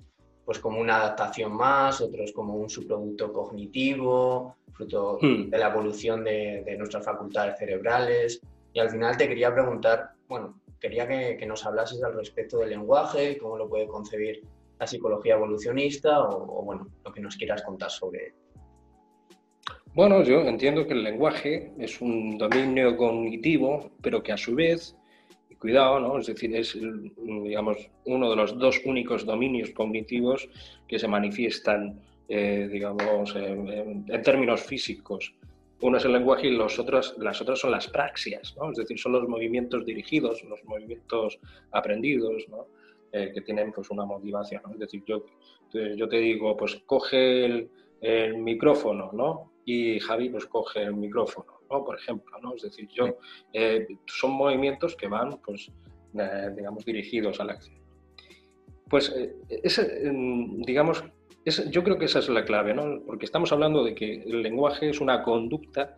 pues 0.44 0.60
como 0.60 0.80
una 0.80 0.98
adaptación 0.98 1.52
más, 1.56 2.00
otros 2.00 2.30
como 2.32 2.54
un 2.54 2.70
subproducto 2.70 3.32
cognitivo, 3.32 4.54
fruto 4.74 5.18
hmm. 5.20 5.50
de 5.50 5.58
la 5.58 5.70
evolución 5.72 6.22
de, 6.22 6.62
de, 6.64 6.78
nuestras 6.78 7.04
facultades 7.04 7.58
cerebrales. 7.58 8.40
Y 8.72 8.78
al 8.78 8.90
final 8.90 9.16
te 9.16 9.26
quería 9.26 9.52
preguntar, 9.52 10.12
bueno, 10.28 10.54
quería 10.86 11.08
que, 11.36 11.44
nos 11.46 11.66
hablases 11.66 12.00
al 12.04 12.14
respecto 12.14 12.58
del 12.58 12.70
lenguaje, 12.70 13.38
cómo 13.38 13.56
lo 13.56 13.68
puede 13.68 13.88
concebir 13.88 14.40
la 14.78 14.86
psicología 14.86 15.34
evolucionista 15.34 16.20
o, 16.20 16.62
bueno, 16.62 16.86
lo 17.04 17.12
que 17.12 17.20
nos 17.20 17.36
quieras 17.36 17.62
contar 17.62 17.90
sobre 17.90 18.26
él. 18.26 18.32
Bueno, 19.94 20.22
yo 20.22 20.42
entiendo 20.42 20.86
que 20.86 20.92
el 20.92 21.02
lenguaje 21.02 21.72
es 21.78 22.00
un 22.00 22.38
dominio 22.38 22.96
cognitivo, 22.96 23.90
pero 24.00 24.22
que 24.22 24.30
a 24.30 24.36
su 24.36 24.54
vez, 24.54 24.96
y 25.50 25.56
cuidado, 25.56 25.98
¿no? 25.98 26.18
es 26.18 26.26
decir, 26.26 26.54
es 26.54 26.78
digamos, 27.16 27.90
uno 28.04 28.30
de 28.30 28.36
los 28.36 28.56
dos 28.56 28.80
únicos 28.84 29.26
dominios 29.26 29.70
cognitivos 29.70 30.48
que 30.86 31.00
se 31.00 31.08
manifiestan, 31.08 32.00
eh, 32.28 32.68
digamos, 32.70 33.34
en 33.34 34.22
términos 34.22 34.62
físicos 34.62 35.34
uno 35.80 35.98
es 35.98 36.04
el 36.04 36.12
lenguaje 36.12 36.48
y 36.48 36.56
los 36.56 36.78
otros, 36.78 37.16
las 37.18 37.40
otras 37.40 37.58
son 37.58 37.70
las 37.70 37.88
praxias, 37.88 38.56
¿no? 38.56 38.70
es 38.70 38.78
decir, 38.78 38.98
son 38.98 39.12
los 39.12 39.28
movimientos 39.28 39.84
dirigidos, 39.84 40.42
los 40.44 40.64
movimientos 40.64 41.38
aprendidos, 41.72 42.48
¿no? 42.48 42.66
eh, 43.12 43.30
que 43.34 43.42
tienen 43.42 43.72
pues, 43.72 43.90
una 43.90 44.04
motivación. 44.04 44.62
¿no? 44.66 44.72
Es 44.72 44.80
decir, 44.80 45.02
yo, 45.06 45.24
yo 45.72 46.08
te 46.08 46.16
digo, 46.16 46.56
pues 46.56 46.76
coge 46.86 47.44
el, 47.44 47.70
el, 48.00 48.38
micrófono, 48.38 49.10
¿no? 49.12 49.52
Y 49.64 49.98
Javi 50.00 50.30
pues 50.30 50.46
coge 50.46 50.82
el 50.82 50.94
micrófono, 50.94 51.60
¿no? 51.70 51.84
Por 51.84 51.96
ejemplo, 51.98 52.38
¿no? 52.40 52.54
Es 52.54 52.62
decir, 52.62 52.88
yo, 52.88 53.18
eh, 53.52 53.86
son 54.06 54.32
movimientos 54.32 54.96
que 54.96 55.08
van, 55.08 55.38
pues, 55.44 55.70
eh, 56.18 56.50
digamos, 56.56 56.84
dirigidos 56.84 57.40
a 57.40 57.44
la 57.44 57.54
acción. 57.54 57.78
Pues, 58.88 59.10
eh, 59.10 59.34
ese, 59.48 60.10
digamos, 60.66 61.04
yo 61.70 61.84
creo 61.84 61.98
que 61.98 62.06
esa 62.06 62.18
es 62.18 62.28
la 62.28 62.44
clave, 62.44 62.74
¿no? 62.74 63.02
Porque 63.06 63.24
estamos 63.24 63.52
hablando 63.52 63.84
de 63.84 63.94
que 63.94 64.22
el 64.22 64.42
lenguaje 64.42 64.90
es 64.90 65.00
una 65.00 65.22
conducta, 65.22 65.94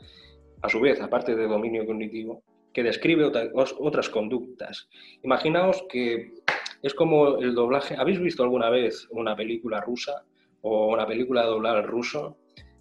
a 0.60 0.68
su 0.68 0.80
vez, 0.80 1.00
aparte 1.00 1.36
de 1.36 1.46
dominio 1.46 1.86
cognitivo, 1.86 2.42
que 2.72 2.82
describe 2.82 3.24
otras 3.24 4.08
conductas. 4.08 4.88
Imaginaos 5.22 5.84
que 5.88 6.32
es 6.82 6.94
como 6.94 7.38
el 7.38 7.54
doblaje. 7.54 7.96
¿Habéis 7.96 8.20
visto 8.20 8.42
alguna 8.42 8.70
vez 8.70 9.06
una 9.10 9.36
película 9.36 9.80
rusa 9.80 10.24
o 10.62 10.92
una 10.92 11.06
película 11.06 11.44
doblada 11.44 11.82
ruso 11.82 12.36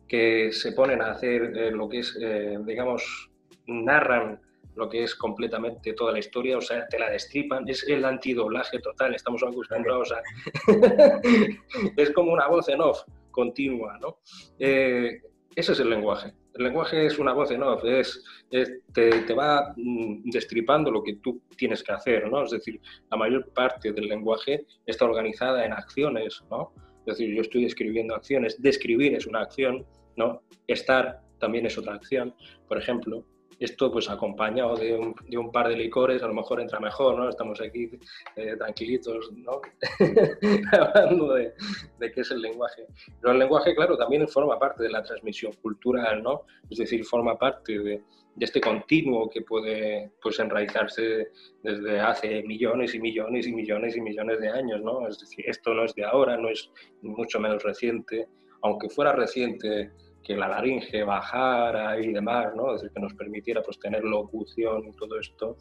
que 0.08 0.52
se 0.52 0.72
ponen 0.72 1.02
a 1.02 1.12
hacer 1.12 1.56
eh, 1.56 1.72
lo 1.72 1.88
que 1.90 2.00
es, 2.00 2.18
eh, 2.22 2.58
digamos, 2.66 3.30
narran 3.68 4.40
lo 4.78 4.88
que 4.88 5.04
es 5.04 5.16
completamente 5.16 5.94
toda 5.94 6.12
la 6.12 6.20
historia, 6.20 6.58
o 6.58 6.62
sea, 6.62 6.88
te 6.88 7.00
la 7.00 7.10
destripan, 7.10 7.68
es 7.68 7.88
el 7.88 8.06
antidoblaje 8.06 8.80
total, 8.80 9.16
estamos 9.16 9.44
acostumbrados 9.44 10.12
a... 10.12 10.22
es 11.98 12.12
como 12.12 12.32
una 12.32 12.48
voz 12.48 12.70
en 12.70 12.82
off 12.82 13.02
continua, 13.32 13.98
¿no? 14.00 14.20
Eh, 14.60 15.22
ese 15.56 15.72
es 15.72 15.80
el 15.80 15.90
lenguaje. 15.90 16.34
El 16.54 16.64
lenguaje 16.64 17.06
es 17.06 17.20
una 17.20 17.34
voz 17.34 17.52
en 17.52 17.64
off, 17.64 17.84
es, 17.86 18.24
te, 18.50 18.82
te, 18.94 19.34
va 19.34 19.74
mm, 19.76 20.30
destripando 20.30 20.92
lo 20.92 21.04
que 21.04 21.16
tú 21.16 21.42
tienes 21.56 21.84
que 21.84 21.92
hacer, 21.92 22.30
¿no? 22.30 22.44
Es 22.44 22.52
decir, 22.52 22.80
la 23.10 23.18
mayor 23.18 23.52
parte 23.54 23.92
del 23.92 24.08
lenguaje 24.08 24.66
está 24.86 25.06
organizada 25.06 25.66
en 25.66 25.74
acciones, 25.74 26.44
¿no? 26.50 26.74
Es 27.00 27.18
decir, 27.18 27.34
yo 27.34 27.42
estoy 27.42 27.66
escribiendo 27.66 28.16
acciones, 28.16 28.62
describir 28.62 29.16
es 29.16 29.26
una 29.26 29.42
acción, 29.42 29.86
¿no? 30.16 30.42
Estar 30.68 31.22
también 31.40 31.66
es 31.66 31.78
otra 31.78 31.94
acción. 31.96 32.36
Por 32.68 32.78
ejemplo, 32.78 33.24
esto 33.60 33.92
pues 33.92 34.10
acompañado 34.10 34.76
de 34.76 34.96
un, 34.96 35.16
de 35.28 35.38
un, 35.38 35.52
par 35.52 35.68
de 35.68 35.76
licores 35.76 36.22
a 36.22 36.28
lo 36.28 36.34
mejor 36.34 36.62
entra 36.62 36.80
mejor, 36.80 37.18
¿no? 37.18 37.30
Estamos 37.30 37.60
aquí 37.62 37.90
eh, 38.36 38.56
tranquilitos, 38.58 39.32
¿no? 39.34 39.62
Hablando 40.72 41.34
de, 41.34 41.54
de, 42.00 42.12
qué 42.12 42.22
es 42.22 42.32
el 42.32 42.42
lenguaje. 42.42 42.86
Pero 43.20 43.34
el 43.34 43.40
lenguaje, 43.40 43.76
claro, 43.76 43.98
también 43.98 44.28
forma 44.28 44.60
parte 44.60 44.84
de 44.84 44.90
la 44.90 45.02
transmisión 45.02 45.54
cultural, 45.62 46.22
¿no? 46.22 46.44
Es 46.70 46.78
decir, 46.78 47.04
forma 47.04 47.38
parte 47.38 47.80
de, 47.80 48.04
de 48.38 48.46
este 48.46 48.62
continuo 48.62 49.28
que 49.30 49.42
puede 49.42 50.12
pues 50.22 50.38
enraizarse 50.40 51.32
desde 51.64 52.00
hace 52.00 52.44
millones 52.44 52.94
y 52.94 53.00
millones 53.00 53.48
y 53.48 53.52
millones 53.52 53.98
y 53.98 54.02
millones 54.02 54.40
de 54.40 54.50
años, 54.50 54.80
¿no? 54.84 55.08
Es 55.08 55.20
decir, 55.20 55.44
esto 55.48 55.74
no 55.74 55.84
es 55.84 55.96
de 55.96 56.06
ahora, 56.06 56.38
no 56.38 56.48
es 56.48 56.70
mucho 57.02 57.40
menos 57.40 57.64
reciente, 57.64 58.28
aunque 58.62 58.90
fuera 58.90 59.12
reciente 59.12 59.92
que 60.24 60.36
la 60.36 60.50
laringe 60.50 61.04
bajara 61.04 62.00
y 62.00 62.12
demás, 62.12 62.54
¿no? 62.54 62.76
Es 62.76 62.82
decir, 62.82 62.94
que 62.94 63.02
nos 63.02 63.14
permitiera 63.14 63.64
pues, 63.64 63.80
tener 63.80 64.04
locución 64.04 64.86
y 64.88 64.92
todo 64.92 65.18
esto, 65.20 65.56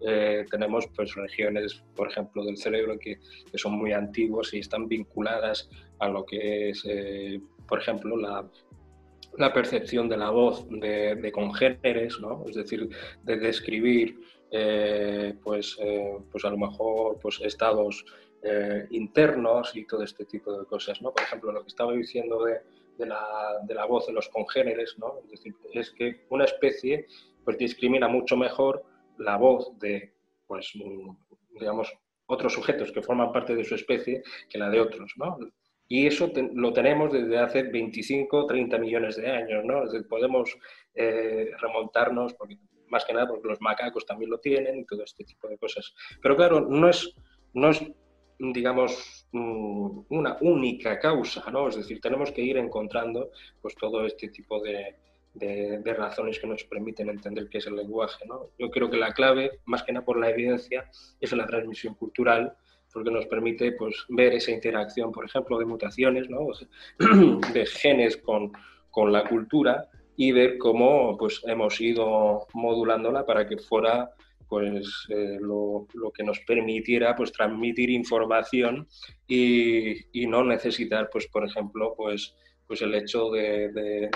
eh, 0.00 0.44
tenemos 0.48 0.86
pues, 0.94 1.14
regiones, 1.14 1.82
por 1.96 2.08
ejemplo, 2.08 2.44
del 2.44 2.56
cerebro 2.56 2.98
que, 2.98 3.18
que, 3.50 3.58
son 3.58 3.72
muy 3.72 3.92
antiguas 3.92 4.54
y 4.54 4.60
están 4.60 4.86
vinculadas 4.86 5.68
a 5.98 6.08
lo 6.08 6.24
que 6.24 6.70
es, 6.70 6.84
eh, 6.88 7.40
por 7.66 7.80
ejemplo, 7.80 8.16
la, 8.16 8.48
la, 9.38 9.52
percepción 9.52 10.08
de 10.08 10.16
la 10.16 10.30
voz 10.30 10.68
de, 10.68 11.16
de, 11.16 11.32
congéneres, 11.32 12.20
¿no? 12.20 12.44
Es 12.48 12.54
decir, 12.54 12.88
de 13.24 13.36
describir, 13.36 14.20
eh, 14.52 15.34
pues, 15.42 15.78
pues 16.30 16.44
a 16.44 16.50
lo 16.50 16.58
mejor, 16.58 17.18
pues 17.20 17.40
estados 17.42 18.04
internos 18.90 19.70
y 19.76 19.86
todo 19.86 20.02
este 20.02 20.24
tipo 20.24 20.52
de 20.58 20.66
cosas, 20.66 21.00
¿no? 21.00 21.12
Por 21.12 21.22
ejemplo, 21.22 21.52
lo 21.52 21.62
que 21.62 21.68
estaba 21.68 21.92
diciendo 21.92 22.44
de 22.44 22.60
de 22.98 23.06
la, 23.06 23.58
de 23.62 23.74
la 23.74 23.86
voz 23.86 24.06
de 24.06 24.12
los 24.12 24.28
congéneres, 24.28 24.96
¿no? 24.98 25.20
Es 25.24 25.30
decir, 25.30 25.54
es 25.72 25.90
que 25.90 26.26
una 26.30 26.44
especie 26.44 27.06
pues 27.44 27.58
discrimina 27.58 28.08
mucho 28.08 28.36
mejor 28.36 28.84
la 29.18 29.36
voz 29.36 29.78
de, 29.78 30.14
pues, 30.46 30.72
digamos, 31.58 31.92
otros 32.26 32.52
sujetos 32.52 32.92
que 32.92 33.02
forman 33.02 33.32
parte 33.32 33.54
de 33.54 33.64
su 33.64 33.74
especie 33.74 34.22
que 34.48 34.58
la 34.58 34.70
de 34.70 34.80
otros, 34.80 35.12
¿no? 35.16 35.38
Y 35.88 36.06
eso 36.06 36.30
lo 36.54 36.72
tenemos 36.72 37.12
desde 37.12 37.38
hace 37.38 37.64
25, 37.64 38.46
30 38.46 38.78
millones 38.78 39.16
de 39.16 39.30
años, 39.30 39.64
¿no? 39.64 39.82
Podemos 40.08 40.56
eh, 40.94 41.50
remontarnos, 41.60 42.32
porque, 42.34 42.56
más 42.88 43.04
que 43.04 43.12
nada 43.12 43.28
porque 43.28 43.48
los 43.48 43.60
macacos 43.60 44.06
también 44.06 44.30
lo 44.30 44.38
tienen 44.38 44.78
y 44.78 44.84
todo 44.86 45.02
este 45.04 45.24
tipo 45.24 45.48
de 45.48 45.58
cosas. 45.58 45.94
Pero 46.22 46.36
claro, 46.36 46.60
no 46.60 46.88
es, 46.88 47.14
no 47.52 47.70
es 47.70 47.82
digamos, 48.50 49.26
mm, 49.30 50.00
una 50.08 50.36
única 50.40 50.98
causa, 50.98 51.48
¿no? 51.52 51.68
Es 51.68 51.76
decir, 51.76 52.00
tenemos 52.00 52.32
que 52.32 52.42
ir 52.42 52.56
encontrando 52.56 53.30
pues, 53.60 53.76
todo 53.76 54.04
este 54.04 54.28
tipo 54.28 54.60
de, 54.60 54.96
razones 55.96 56.38
que 56.40 56.46
nos 56.46 56.64
permiten 56.64 57.08
entender 57.08 57.48
qué 57.48 57.58
es 57.58 57.66
el 57.66 57.76
lenguaje, 57.76 58.26
¿no? 58.26 58.48
Yo 58.58 58.70
creo 58.70 58.90
que 58.90 58.96
la 58.96 59.12
clave, 59.12 59.60
más 59.64 59.82
que 59.82 59.92
nada 59.92 60.04
por 60.04 60.18
la 60.18 60.30
evidencia, 60.30 60.90
es 61.20 61.32
la 61.32 61.46
transmisión 61.46 61.94
cultural, 61.94 62.54
porque 62.92 63.10
nos 63.10 63.26
permite 63.26 63.72
pues, 63.72 64.04
ver 64.08 64.34
esa 64.34 64.50
interacción, 64.50 65.12
por 65.12 65.24
ejemplo, 65.24 65.58
de 65.58 65.64
mutaciones, 65.64 66.28
¿no? 66.28 66.48
de 67.52 67.66
genes 67.66 68.16
con, 68.16 68.52
con 68.90 69.12
la 69.12 69.24
cultura 69.24 69.88
y 70.16 70.32
ver 70.32 70.58
cómo 70.58 71.16
pues, 71.16 71.40
hemos 71.44 71.80
ido 71.80 72.46
modulándola 72.52 73.24
para 73.24 73.48
que 73.48 73.56
fuera 73.56 74.10
pues 74.52 75.06
eh, 75.08 75.38
lo, 75.40 75.86
que 76.14 76.22
nos 76.22 76.40
permitiera 76.40 77.16
pues 77.16 77.32
transmitir 77.32 77.88
información 77.88 78.86
y, 79.26 80.26
no 80.26 80.44
necesitar 80.44 81.08
pues 81.10 81.26
por 81.28 81.46
ejemplo 81.46 81.94
pues 81.96 82.36
pues 82.66 82.82
el 82.82 82.94
hecho 82.94 83.30
de 83.30 84.10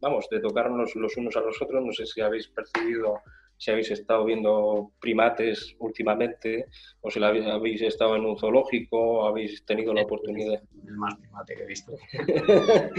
vamos 0.00 0.28
de 0.30 0.40
tocarnos 0.40 0.96
los 0.96 1.14
unos 1.18 1.36
a 1.36 1.40
los 1.40 1.60
otros. 1.60 1.84
No 1.84 1.92
sé 1.92 2.06
si 2.06 2.22
habéis 2.22 2.48
percibido 2.48 3.16
si 3.58 3.70
habéis 3.70 3.90
estado 3.90 4.24
viendo 4.24 4.92
primates 5.00 5.74
últimamente, 5.78 6.66
o 7.00 7.10
si 7.10 7.22
habéis 7.22 7.82
estado 7.82 8.16
en 8.16 8.24
un 8.26 8.38
zoológico, 8.38 8.98
o 8.98 9.26
habéis 9.26 9.64
tenido 9.64 9.94
la 9.94 10.02
oportunidad. 10.02 10.60
El 10.86 10.96
más 10.96 11.16
primate 11.16 11.54
que 11.54 11.62
he 11.62 11.66
visto. 11.66 11.92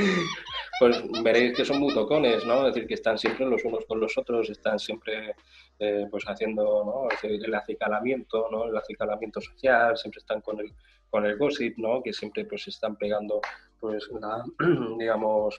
pues 0.80 1.04
veréis 1.24 1.56
que 1.56 1.66
son 1.66 1.80
muy 1.80 1.94
tocones, 1.94 2.46
¿no? 2.46 2.68
Es 2.68 2.74
decir, 2.74 2.88
que 2.88 2.96
están 2.96 3.18
siempre 3.18 3.46
los 3.46 3.64
unos 3.66 3.86
con 3.86 4.00
los 4.00 4.18
otros, 4.18 4.50
están 4.50 4.80
siempre 4.80 5.36
eh, 5.80 6.08
pues 6.10 6.24
haciendo 6.26 6.64
¿no? 6.64 7.08
el 7.24 7.56
acicalamiento, 7.56 8.48
¿no? 8.52 8.66
El 8.66 8.78
acicalamiento 8.78 9.40
social, 9.40 9.96
siempre 9.96 10.20
están 10.20 10.42
con 10.42 10.60
el, 10.60 10.74
con 11.10 11.26
el 11.26 11.38
gossip, 11.38 11.78
¿no? 11.78 12.02
Que 12.02 12.14
siempre 12.14 12.46
pues 12.46 12.68
están 12.68 12.96
pegando, 12.96 13.42
pues, 13.80 14.10
la, 14.20 14.44
digamos, 14.98 15.58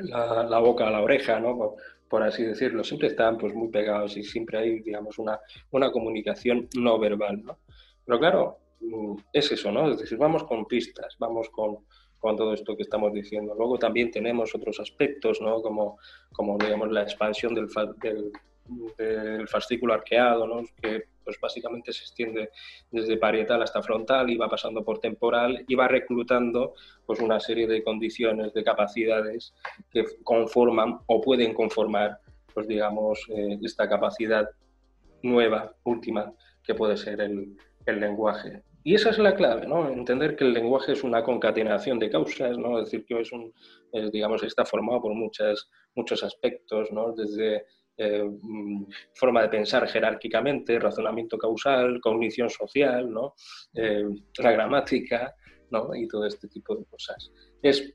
la, 0.00 0.42
la, 0.44 0.58
boca 0.58 0.88
a 0.88 0.90
la 0.90 1.00
oreja, 1.00 1.38
¿no? 1.38 1.76
Por 2.08 2.22
así 2.22 2.44
decirlo, 2.44 2.84
siempre 2.84 3.08
están 3.08 3.38
pues 3.38 3.54
muy 3.54 3.68
pegados 3.68 4.16
y 4.16 4.24
siempre 4.24 4.58
hay, 4.58 4.80
digamos, 4.80 5.18
una, 5.18 5.40
una 5.70 5.90
comunicación 5.90 6.68
no 6.76 6.98
verbal, 6.98 7.42
¿no? 7.44 7.58
Pero 8.04 8.18
claro, 8.18 8.58
mm, 8.80 9.16
es 9.32 9.52
eso, 9.52 9.72
¿no? 9.72 9.90
Es 9.90 9.98
decir, 9.98 10.18
vamos 10.18 10.44
con 10.44 10.66
pistas, 10.66 11.16
vamos 11.18 11.48
con, 11.50 11.78
con 12.18 12.36
todo 12.36 12.52
esto 12.52 12.76
que 12.76 12.82
estamos 12.82 13.12
diciendo. 13.12 13.54
Luego 13.56 13.78
también 13.78 14.10
tenemos 14.10 14.54
otros 14.54 14.80
aspectos, 14.80 15.40
¿no? 15.40 15.62
Como, 15.62 15.98
como 16.32 16.58
digamos, 16.58 16.90
la 16.90 17.02
expansión 17.02 17.54
del, 17.54 17.68
del, 18.00 18.32
del 18.96 19.48
fascículo 19.48 19.94
arqueado, 19.94 20.46
¿no? 20.46 20.62
que 20.80 21.13
pues 21.24 21.38
básicamente 21.40 21.92
se 21.92 22.02
extiende 22.02 22.50
desde 22.90 23.16
parietal 23.16 23.62
hasta 23.62 23.82
frontal 23.82 24.30
y 24.30 24.36
va 24.36 24.48
pasando 24.48 24.84
por 24.84 24.98
temporal 24.98 25.64
y 25.66 25.74
va 25.74 25.88
reclutando 25.88 26.74
pues 27.06 27.20
una 27.20 27.40
serie 27.40 27.66
de 27.66 27.82
condiciones, 27.82 28.52
de 28.52 28.62
capacidades 28.64 29.54
que 29.90 30.04
conforman 30.22 31.00
o 31.06 31.20
pueden 31.20 31.54
conformar 31.54 32.18
pues 32.52 32.68
digamos 32.68 33.26
eh, 33.30 33.58
esta 33.62 33.88
capacidad 33.88 34.48
nueva, 35.22 35.74
última, 35.84 36.32
que 36.62 36.74
puede 36.74 36.96
ser 36.96 37.20
el, 37.20 37.56
el, 37.86 38.00
lenguaje. 38.00 38.62
Y 38.84 38.94
esa 38.94 39.10
es 39.10 39.18
la 39.18 39.34
clave, 39.34 39.66
¿no? 39.66 39.88
Entender 39.88 40.36
que 40.36 40.44
el 40.44 40.52
lenguaje 40.52 40.92
es 40.92 41.02
una 41.02 41.24
concatenación 41.24 41.98
de 41.98 42.10
causas, 42.10 42.58
¿no? 42.58 42.78
Es 42.78 42.84
decir, 42.84 43.06
que 43.06 43.18
es 43.18 43.32
un, 43.32 43.52
digamos, 44.12 44.42
está 44.42 44.64
formado 44.66 45.00
por 45.00 45.14
muchas, 45.14 45.70
muchos 45.94 46.22
aspectos, 46.22 46.92
¿no? 46.92 47.12
Desde 47.12 47.64
eh, 47.96 48.24
forma 49.14 49.42
de 49.42 49.48
pensar 49.48 49.86
jerárquicamente, 49.88 50.78
razonamiento 50.78 51.38
causal, 51.38 52.00
cognición 52.00 52.50
social, 52.50 53.10
¿no? 53.10 53.34
Eh, 53.74 54.04
la 54.38 54.52
gramática 54.52 55.34
¿no? 55.70 55.94
y 55.94 56.08
todo 56.08 56.26
este 56.26 56.48
tipo 56.48 56.74
de 56.76 56.84
cosas. 56.86 57.30
Es, 57.62 57.94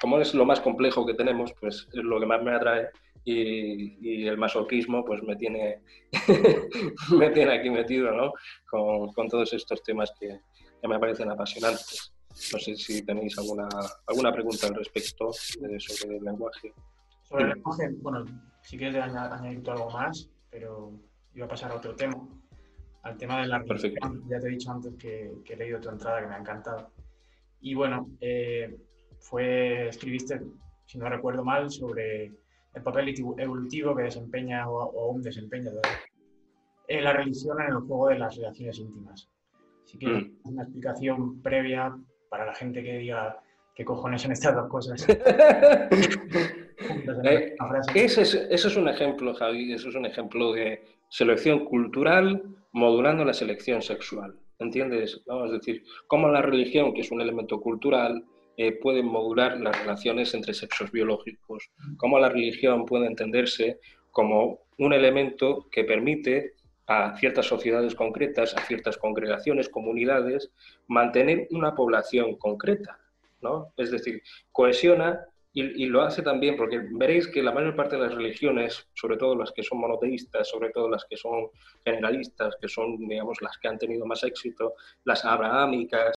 como 0.00 0.20
es 0.20 0.34
lo 0.34 0.44
más 0.44 0.60
complejo 0.60 1.06
que 1.06 1.14
tenemos, 1.14 1.52
pues 1.60 1.88
es 1.92 2.02
lo 2.02 2.20
que 2.20 2.26
más 2.26 2.42
me 2.42 2.54
atrae 2.54 2.88
y, 3.24 3.98
y 4.00 4.26
el 4.28 4.38
masoquismo 4.38 5.04
pues 5.04 5.22
me 5.22 5.36
tiene, 5.36 5.82
me 7.10 7.30
tiene 7.30 7.54
aquí 7.54 7.70
metido 7.70 8.12
¿no? 8.12 8.32
con, 8.70 9.12
con, 9.12 9.28
todos 9.28 9.52
estos 9.52 9.82
temas 9.82 10.12
que, 10.18 10.28
que, 10.80 10.88
me 10.88 10.98
parecen 10.98 11.30
apasionantes. 11.30 12.12
No 12.52 12.58
sé 12.58 12.76
si 12.76 13.04
tenéis 13.04 13.36
alguna, 13.38 13.68
alguna 14.06 14.32
pregunta 14.32 14.66
al 14.68 14.74
respecto 14.74 15.30
de, 15.60 15.80
sobre 15.80 16.18
el 16.18 16.24
lenguaje. 16.24 16.72
Sobre 17.28 17.44
el 17.44 17.50
lenguaje, 17.50 17.90
bueno, 18.02 18.24
si 18.62 18.78
quieres 18.78 19.02
añadir 19.02 19.68
algo 19.68 19.90
más, 19.90 20.30
pero 20.48 20.92
iba 21.34 21.46
a 21.46 21.48
pasar 21.48 21.72
a 21.72 21.74
otro 21.74 21.94
tema, 21.96 22.16
al 23.02 23.16
tema 23.16 23.40
de 23.40 23.48
la 23.48 23.58
religión. 23.58 24.22
Ya 24.28 24.38
te 24.38 24.46
he 24.46 24.50
dicho 24.50 24.70
antes 24.70 24.94
que, 24.94 25.32
que, 25.44 25.54
he 25.54 25.56
leído 25.56 25.80
tu 25.80 25.88
entrada 25.88 26.20
que 26.20 26.28
me 26.28 26.34
ha 26.36 26.38
encantado. 26.38 26.92
Y 27.60 27.74
bueno, 27.74 28.08
eh, 28.20 28.76
fue, 29.18 29.88
escribiste, 29.88 30.40
si 30.84 30.98
no 30.98 31.08
recuerdo 31.08 31.44
mal, 31.44 31.68
sobre 31.68 32.26
el 32.74 32.82
papel 32.82 33.12
evolutivo 33.38 33.96
que 33.96 34.04
desempeña 34.04 34.68
o, 34.68 34.84
o 34.84 35.10
aún 35.10 35.20
desempeña 35.20 35.72
eh, 36.86 37.00
la 37.02 37.12
religión 37.12 37.60
en 37.60 37.68
el 37.68 37.80
juego 37.80 38.08
de 38.08 38.18
las 38.20 38.36
relaciones 38.36 38.78
íntimas. 38.78 39.28
Así 39.84 39.98
que 39.98 40.06
mm. 40.06 40.38
una 40.44 40.62
explicación 40.62 41.42
previa 41.42 41.92
para 42.30 42.46
la 42.46 42.54
gente 42.54 42.84
que 42.84 42.98
diga 42.98 43.40
¿Qué 43.76 43.84
cojones 43.84 44.22
son 44.22 44.32
estas 44.32 44.54
dos 44.54 44.68
cosas? 44.70 45.06
Eh, 47.24 47.54
ese, 47.94 48.22
es, 48.22 48.34
ese 48.34 48.68
es 48.68 48.76
un 48.76 48.88
ejemplo, 48.88 49.34
Javi, 49.34 49.72
eso 49.72 49.88
es 49.88 49.94
un 49.94 50.06
ejemplo 50.06 50.52
de 50.52 50.82
selección 51.08 51.64
cultural 51.64 52.42
modulando 52.72 53.24
la 53.24 53.34
selección 53.34 53.82
sexual. 53.82 54.38
¿Entiendes? 54.58 55.22
Vamos 55.26 55.50
a 55.50 55.54
decir, 55.54 55.84
cómo 56.06 56.28
la 56.28 56.42
religión, 56.42 56.94
que 56.94 57.02
es 57.02 57.10
un 57.10 57.20
elemento 57.20 57.60
cultural, 57.60 58.24
eh, 58.56 58.72
puede 58.72 59.02
modular 59.02 59.58
las 59.60 59.78
relaciones 59.78 60.32
entre 60.32 60.54
sexos 60.54 60.90
biológicos, 60.90 61.70
cómo 61.98 62.18
la 62.18 62.30
religión 62.30 62.86
puede 62.86 63.06
entenderse 63.06 63.80
como 64.10 64.60
un 64.78 64.94
elemento 64.94 65.66
que 65.70 65.84
permite 65.84 66.54
a 66.86 67.14
ciertas 67.16 67.46
sociedades 67.46 67.94
concretas, 67.94 68.56
a 68.56 68.62
ciertas 68.62 68.96
congregaciones, 68.96 69.68
comunidades, 69.68 70.50
mantener 70.86 71.48
una 71.50 71.74
población 71.74 72.36
concreta. 72.36 72.98
¿no? 73.42 73.72
Es 73.76 73.90
decir, 73.90 74.22
cohesiona 74.52 75.26
y, 75.58 75.86
lo 75.86 76.02
hace 76.02 76.20
también 76.20 76.54
porque 76.54 76.78
veréis 76.90 77.28
que 77.28 77.42
la 77.42 77.50
mayor 77.50 77.74
parte 77.74 77.96
de 77.96 78.02
las 78.02 78.14
religiones, 78.14 78.86
sobre 78.92 79.16
todo 79.16 79.34
las 79.34 79.52
que 79.52 79.62
son 79.62 79.78
monoteístas, 79.78 80.50
sobre 80.50 80.68
todo 80.68 80.86
las 80.86 81.06
que 81.08 81.16
son 81.16 81.48
generalistas, 81.82 82.54
que 82.60 82.68
son, 82.68 82.98
digamos, 83.08 83.40
las 83.40 83.56
que 83.56 83.68
han 83.68 83.78
tenido 83.78 84.04
más 84.04 84.22
éxito, 84.22 84.74
las 85.04 85.24
abrahámicas, 85.24 86.14